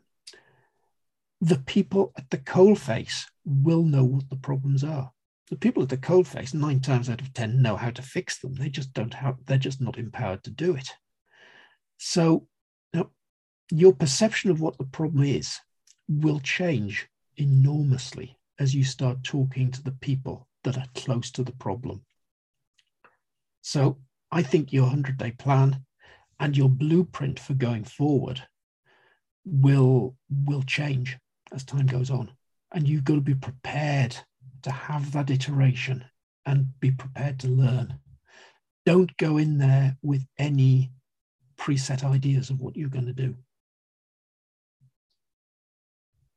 the 1.40 1.58
people 1.58 2.12
at 2.18 2.28
the 2.30 2.38
coalface 2.38 3.24
will 3.44 3.84
know 3.84 4.04
what 4.04 4.28
the 4.28 4.36
problems 4.36 4.82
are 4.82 5.12
the 5.50 5.56
people 5.56 5.82
at 5.82 5.88
the 5.88 5.96
coalface, 5.96 6.54
nine 6.54 6.80
times 6.80 7.10
out 7.10 7.20
of 7.20 7.34
10, 7.34 7.60
know 7.60 7.76
how 7.76 7.90
to 7.90 8.02
fix 8.02 8.38
them. 8.38 8.54
They 8.54 8.68
just 8.68 8.92
don't 8.92 9.14
have, 9.14 9.36
they're 9.46 9.58
just 9.58 9.80
not 9.80 9.98
empowered 9.98 10.44
to 10.44 10.50
do 10.50 10.76
it. 10.76 10.88
So 11.98 12.46
know, 12.94 13.10
your 13.70 13.92
perception 13.92 14.50
of 14.50 14.60
what 14.60 14.78
the 14.78 14.84
problem 14.84 15.24
is 15.24 15.58
will 16.08 16.40
change 16.40 17.08
enormously 17.36 18.38
as 18.58 18.74
you 18.74 18.84
start 18.84 19.24
talking 19.24 19.70
to 19.70 19.82
the 19.82 19.92
people 19.92 20.48
that 20.64 20.76
are 20.76 20.86
close 20.94 21.30
to 21.32 21.42
the 21.42 21.52
problem. 21.52 22.04
So 23.62 23.98
I 24.30 24.42
think 24.42 24.72
your 24.72 24.84
100 24.84 25.18
day 25.18 25.32
plan 25.32 25.84
and 26.38 26.56
your 26.56 26.68
blueprint 26.68 27.38
for 27.40 27.54
going 27.54 27.84
forward 27.84 28.42
will 29.44 30.16
will 30.28 30.62
change 30.62 31.18
as 31.52 31.64
time 31.64 31.86
goes 31.86 32.10
on 32.10 32.30
and 32.72 32.86
you've 32.86 33.04
got 33.04 33.14
to 33.14 33.20
be 33.20 33.34
prepared 33.34 34.16
to 34.62 34.70
have 34.70 35.12
that 35.12 35.30
iteration 35.30 36.04
and 36.46 36.66
be 36.80 36.90
prepared 36.90 37.38
to 37.40 37.48
learn. 37.48 37.98
Don't 38.86 39.16
go 39.16 39.38
in 39.38 39.58
there 39.58 39.96
with 40.02 40.22
any 40.38 40.90
preset 41.58 42.04
ideas 42.04 42.50
of 42.50 42.60
what 42.60 42.76
you're 42.76 42.88
going 42.88 43.06
to 43.06 43.12
do. 43.12 43.34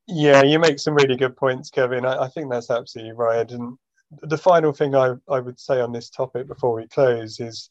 Yeah, 0.07 0.43
you 0.43 0.59
make 0.59 0.79
some 0.79 0.95
really 0.95 1.15
good 1.15 1.37
points, 1.37 1.69
Kevin. 1.69 2.05
I, 2.05 2.23
I 2.23 2.27
think 2.27 2.51
that's 2.51 2.69
absolutely 2.69 3.13
right. 3.13 3.49
And 3.49 3.77
the 4.21 4.37
final 4.37 4.73
thing 4.73 4.95
I, 4.95 5.13
I 5.29 5.39
would 5.39 5.59
say 5.59 5.79
on 5.79 5.93
this 5.93 6.09
topic 6.09 6.47
before 6.47 6.75
we 6.75 6.87
close 6.87 7.39
is 7.39 7.69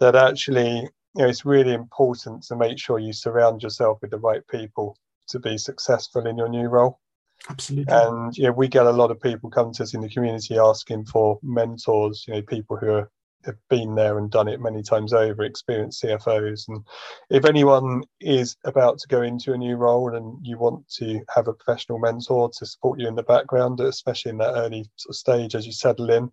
that 0.00 0.16
actually, 0.16 0.80
you 0.80 1.22
know, 1.22 1.28
it's 1.28 1.44
really 1.44 1.72
important 1.72 2.42
to 2.44 2.56
make 2.56 2.78
sure 2.78 2.98
you 2.98 3.12
surround 3.12 3.62
yourself 3.62 3.98
with 4.02 4.10
the 4.10 4.18
right 4.18 4.46
people 4.48 4.96
to 5.28 5.38
be 5.38 5.56
successful 5.56 6.26
in 6.26 6.36
your 6.36 6.48
new 6.48 6.68
role. 6.68 6.98
Absolutely. 7.48 7.94
And 7.94 8.36
you 8.36 8.44
know, 8.44 8.52
we 8.52 8.68
get 8.68 8.86
a 8.86 8.90
lot 8.90 9.10
of 9.10 9.20
people 9.20 9.50
come 9.50 9.72
to 9.72 9.82
us 9.82 9.94
in 9.94 10.00
the 10.00 10.08
community 10.08 10.58
asking 10.58 11.06
for 11.06 11.38
mentors. 11.42 12.24
You 12.26 12.34
know, 12.34 12.42
people 12.42 12.76
who 12.76 12.90
are, 12.90 13.10
have 13.44 13.56
been 13.70 13.94
there 13.94 14.18
and 14.18 14.30
done 14.30 14.48
it 14.48 14.60
many 14.60 14.82
times 14.82 15.12
over, 15.12 15.44
experienced 15.44 16.02
CFOs. 16.02 16.68
And 16.68 16.84
if 17.30 17.44
anyone 17.44 18.02
is 18.20 18.56
about 18.64 18.98
to 18.98 19.08
go 19.08 19.22
into 19.22 19.52
a 19.52 19.58
new 19.58 19.76
role 19.76 20.14
and 20.14 20.44
you 20.44 20.58
want 20.58 20.88
to 20.96 21.20
have 21.34 21.48
a 21.48 21.54
professional 21.54 21.98
mentor 21.98 22.50
to 22.50 22.66
support 22.66 23.00
you 23.00 23.08
in 23.08 23.14
the 23.14 23.22
background, 23.22 23.80
especially 23.80 24.30
in 24.30 24.38
that 24.38 24.54
early 24.54 24.84
sort 24.96 25.10
of 25.10 25.16
stage 25.16 25.54
as 25.54 25.64
you 25.64 25.72
settle 25.72 26.10
in, 26.10 26.30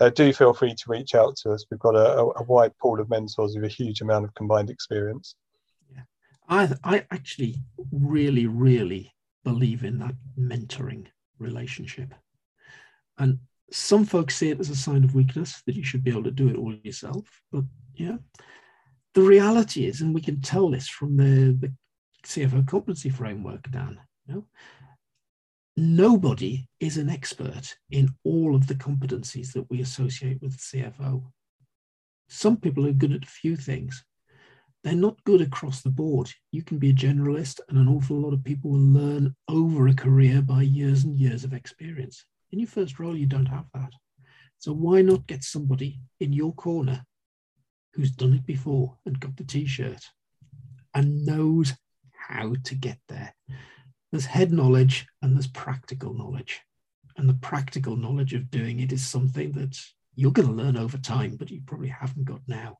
uh, 0.00 0.10
do 0.10 0.32
feel 0.32 0.54
free 0.54 0.74
to 0.74 0.84
reach 0.88 1.14
out 1.14 1.36
to 1.36 1.52
us. 1.52 1.66
We've 1.70 1.80
got 1.80 1.96
a, 1.96 2.32
a 2.36 2.42
wide 2.44 2.76
pool 2.78 3.00
of 3.00 3.10
mentors 3.10 3.54
with 3.54 3.64
a 3.64 3.68
huge 3.68 4.00
amount 4.00 4.24
of 4.24 4.34
combined 4.34 4.70
experience. 4.70 5.36
Yeah, 5.92 6.02
I 6.48 6.74
I 6.82 7.06
actually 7.10 7.56
really 7.92 8.46
really 8.46 9.14
believe 9.44 9.84
in 9.84 9.98
that 9.98 10.14
mentoring 10.38 11.06
relationship. 11.38 12.14
And 13.18 13.38
some 13.70 14.04
folks 14.04 14.36
see 14.36 14.50
it 14.50 14.60
as 14.60 14.70
a 14.70 14.76
sign 14.76 15.04
of 15.04 15.14
weakness 15.14 15.62
that 15.66 15.76
you 15.76 15.84
should 15.84 16.04
be 16.04 16.10
able 16.10 16.24
to 16.24 16.30
do 16.30 16.48
it 16.48 16.56
all 16.56 16.74
yourself. 16.82 17.24
But 17.52 17.64
yeah, 17.94 18.16
the 19.14 19.22
reality 19.22 19.86
is, 19.86 20.00
and 20.00 20.14
we 20.14 20.20
can 20.20 20.40
tell 20.40 20.70
this 20.70 20.88
from 20.88 21.16
the, 21.16 21.56
the 21.60 21.72
CFO 22.24 22.66
competency 22.66 23.10
framework, 23.10 23.70
Dan, 23.70 23.98
you 24.26 24.34
know, 24.34 24.46
nobody 25.76 26.68
is 26.80 26.96
an 26.96 27.08
expert 27.08 27.76
in 27.90 28.08
all 28.24 28.54
of 28.54 28.66
the 28.66 28.74
competencies 28.74 29.52
that 29.52 29.68
we 29.70 29.80
associate 29.80 30.40
with 30.40 30.56
CFO. 30.58 31.24
Some 32.28 32.56
people 32.56 32.86
are 32.86 32.92
good 32.92 33.12
at 33.12 33.24
a 33.24 33.28
few 33.28 33.56
things, 33.56 34.04
they're 34.84 34.94
not 34.94 35.24
good 35.24 35.40
across 35.40 35.80
the 35.80 35.90
board. 35.90 36.30
You 36.52 36.62
can 36.62 36.78
be 36.78 36.90
a 36.90 36.94
generalist, 36.94 37.58
and 37.68 37.78
an 37.78 37.88
awful 37.88 38.20
lot 38.20 38.34
of 38.34 38.44
people 38.44 38.70
will 38.70 38.78
learn 38.78 39.34
over 39.48 39.88
a 39.88 39.94
career 39.94 40.42
by 40.42 40.60
years 40.60 41.04
and 41.04 41.18
years 41.18 41.42
of 41.42 41.54
experience. 41.54 42.26
In 42.52 42.58
your 42.58 42.68
first 42.68 42.98
role, 42.98 43.16
you 43.16 43.26
don't 43.26 43.46
have 43.46 43.64
that. 43.72 43.92
So 44.58 44.74
why 44.74 45.00
not 45.00 45.26
get 45.26 45.42
somebody 45.42 46.00
in 46.20 46.34
your 46.34 46.52
corner 46.52 47.02
who's 47.94 48.10
done 48.10 48.34
it 48.34 48.44
before 48.44 48.98
and 49.06 49.18
got 49.18 49.36
the 49.36 49.44
t-shirt 49.44 50.04
and 50.92 51.24
knows 51.24 51.72
how 52.28 52.54
to 52.64 52.74
get 52.74 52.98
there? 53.08 53.34
There's 54.12 54.26
head 54.26 54.52
knowledge 54.52 55.06
and 55.22 55.34
there's 55.34 55.46
practical 55.46 56.12
knowledge. 56.12 56.60
And 57.16 57.26
the 57.26 57.34
practical 57.34 57.96
knowledge 57.96 58.34
of 58.34 58.50
doing 58.50 58.80
it 58.80 58.92
is 58.92 59.06
something 59.06 59.52
that 59.52 59.80
you're 60.14 60.30
going 60.30 60.48
to 60.48 60.54
learn 60.54 60.76
over 60.76 60.98
time, 60.98 61.36
but 61.36 61.50
you 61.50 61.62
probably 61.64 61.88
haven't 61.88 62.24
got 62.24 62.40
now. 62.46 62.78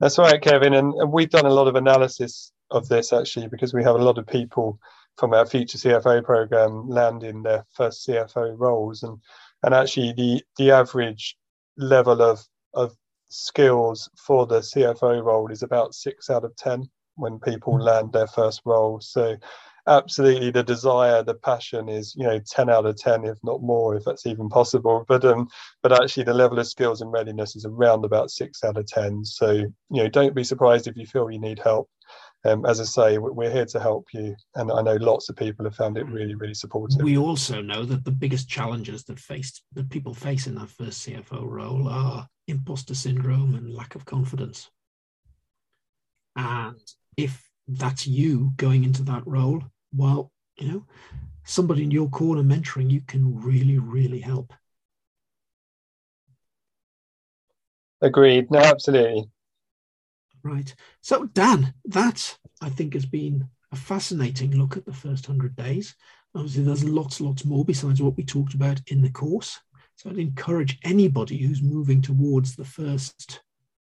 That's 0.00 0.18
right, 0.18 0.40
Kevin. 0.40 0.74
And, 0.74 0.94
we've 1.12 1.30
done 1.30 1.46
a 1.46 1.54
lot 1.54 1.68
of 1.68 1.76
analysis 1.76 2.52
of 2.70 2.88
this 2.88 3.12
actually 3.12 3.48
because 3.48 3.74
we 3.74 3.82
have 3.84 3.96
a 3.96 4.04
lot 4.04 4.18
of 4.18 4.26
people 4.26 4.78
from 5.16 5.34
our 5.34 5.46
future 5.46 5.78
CFO 5.78 6.24
program 6.24 6.88
landing 6.88 7.42
their 7.42 7.64
first 7.74 8.06
CFO 8.06 8.54
roles, 8.58 9.02
and 9.02 9.18
and 9.62 9.74
actually 9.74 10.12
the 10.12 10.42
the 10.56 10.70
average 10.70 11.36
level 11.76 12.22
of 12.22 12.40
of 12.74 12.96
skills 13.28 14.08
for 14.16 14.46
the 14.46 14.60
CFO 14.60 15.22
role 15.22 15.50
is 15.50 15.62
about 15.62 15.94
six 15.94 16.30
out 16.30 16.44
of 16.44 16.56
ten 16.56 16.88
when 17.16 17.38
people 17.38 17.78
land 17.78 18.12
their 18.12 18.26
first 18.28 18.62
role. 18.64 19.00
So 19.00 19.36
absolutely 19.88 20.50
the 20.50 20.62
desire 20.62 21.22
the 21.22 21.34
passion 21.34 21.88
is 21.88 22.14
you 22.16 22.24
know 22.24 22.38
10 22.38 22.68
out 22.70 22.86
of 22.86 22.96
10 22.96 23.24
if 23.24 23.38
not 23.42 23.62
more 23.62 23.96
if 23.96 24.04
that's 24.04 24.26
even 24.26 24.48
possible 24.48 25.04
but 25.08 25.24
um 25.24 25.48
but 25.82 25.92
actually 25.92 26.24
the 26.24 26.34
level 26.34 26.58
of 26.58 26.66
skills 26.66 27.00
and 27.00 27.12
readiness 27.12 27.56
is 27.56 27.64
around 27.64 28.04
about 28.04 28.30
6 28.30 28.64
out 28.64 28.76
of 28.76 28.86
10 28.86 29.24
so 29.24 29.50
you 29.52 29.72
know 29.90 30.08
don't 30.08 30.34
be 30.34 30.44
surprised 30.44 30.86
if 30.86 30.96
you 30.96 31.06
feel 31.06 31.30
you 31.30 31.40
need 31.40 31.58
help 31.58 31.88
um, 32.44 32.64
as 32.64 32.80
I 32.80 32.84
say, 32.84 33.18
we're 33.18 33.50
here 33.50 33.66
to 33.66 33.80
help 33.80 34.06
you, 34.14 34.34
and 34.54 34.72
I 34.72 34.80
know 34.80 34.94
lots 34.94 35.28
of 35.28 35.36
people 35.36 35.66
have 35.66 35.74
found 35.74 35.98
it 35.98 36.06
really, 36.06 36.34
really 36.34 36.54
supportive. 36.54 37.02
We 37.02 37.18
also 37.18 37.60
know 37.60 37.84
that 37.84 38.04
the 38.04 38.10
biggest 38.10 38.48
challenges 38.48 39.04
that 39.04 39.20
faced 39.20 39.62
that 39.74 39.90
people 39.90 40.14
face 40.14 40.46
in 40.46 40.54
that 40.54 40.70
first 40.70 41.06
CFO 41.06 41.44
role 41.44 41.86
are 41.86 42.26
imposter 42.48 42.94
syndrome 42.94 43.54
and 43.54 43.74
lack 43.74 43.94
of 43.94 44.06
confidence. 44.06 44.70
And 46.34 46.80
if 47.18 47.49
that's 47.78 48.06
you 48.06 48.52
going 48.56 48.84
into 48.84 49.02
that 49.04 49.26
role, 49.26 49.62
well, 49.94 50.30
you 50.58 50.68
know, 50.68 50.86
somebody 51.44 51.82
in 51.82 51.90
your 51.90 52.08
corner 52.08 52.42
mentoring 52.42 52.90
you 52.90 53.00
can 53.00 53.40
really, 53.40 53.78
really 53.78 54.20
help. 54.20 54.52
Agreed. 58.02 58.50
No, 58.50 58.58
absolutely. 58.58 59.30
Right. 60.42 60.74
So, 61.02 61.26
Dan, 61.26 61.74
that 61.86 62.38
I 62.62 62.70
think 62.70 62.94
has 62.94 63.04
been 63.04 63.46
a 63.72 63.76
fascinating 63.76 64.56
look 64.56 64.76
at 64.76 64.86
the 64.86 64.92
first 64.92 65.28
100 65.28 65.54
days. 65.54 65.94
Obviously, 66.34 66.64
there's 66.64 66.84
lots, 66.84 67.20
lots 67.20 67.44
more 67.44 67.64
besides 67.64 68.00
what 68.00 68.16
we 68.16 68.24
talked 68.24 68.54
about 68.54 68.80
in 68.86 69.02
the 69.02 69.10
course. 69.10 69.60
So, 69.96 70.08
I'd 70.08 70.18
encourage 70.18 70.78
anybody 70.82 71.38
who's 71.38 71.62
moving 71.62 72.00
towards 72.00 72.56
the 72.56 72.64
first 72.64 73.42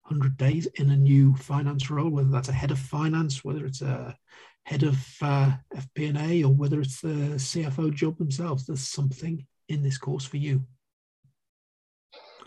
100 0.05 0.37
days 0.37 0.67
in 0.75 0.91
a 0.91 0.97
new 0.97 1.35
finance 1.37 1.91
role, 1.91 2.11
whether 2.11 2.29
that's 2.29 2.49
a 2.49 2.53
head 2.53 2.71
of 2.71 2.79
finance, 2.79 3.45
whether 3.45 3.65
it's 3.65 3.83
a 3.83 4.17
head 4.65 4.83
of 4.83 4.99
uh, 5.23 5.53
FP&A 5.75 6.45
or 6.45 6.53
whether 6.53 6.81
it's 6.81 7.01
the 7.01 7.35
CFO 7.37 7.93
job 7.93 8.19
themselves, 8.19 8.67
there's 8.67 8.87
something 8.87 9.47
in 9.69 9.83
this 9.83 9.99
course 9.99 10.25
for 10.25 10.37
you. 10.37 10.63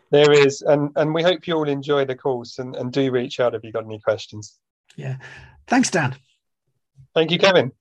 There 0.10 0.32
is, 0.32 0.62
and 0.62 0.92
and 0.96 1.14
we 1.14 1.22
hope 1.22 1.48
you 1.48 1.56
all 1.56 1.68
enjoy 1.68 2.06
the 2.06 2.16
course 2.16 2.60
and, 2.60 2.76
and 2.76 2.94
do 2.94 3.12
reach 3.12 3.40
out 3.40 3.56
if 3.56 3.64
you've 3.64 3.74
got 3.74 3.84
any 3.84 4.00
questions. 4.00 4.58
Yeah. 4.96 5.18
Thanks, 5.68 5.92
Dan. 5.92 6.16
Thank 7.14 7.32
you, 7.32 7.40
Kevin. 7.40 7.72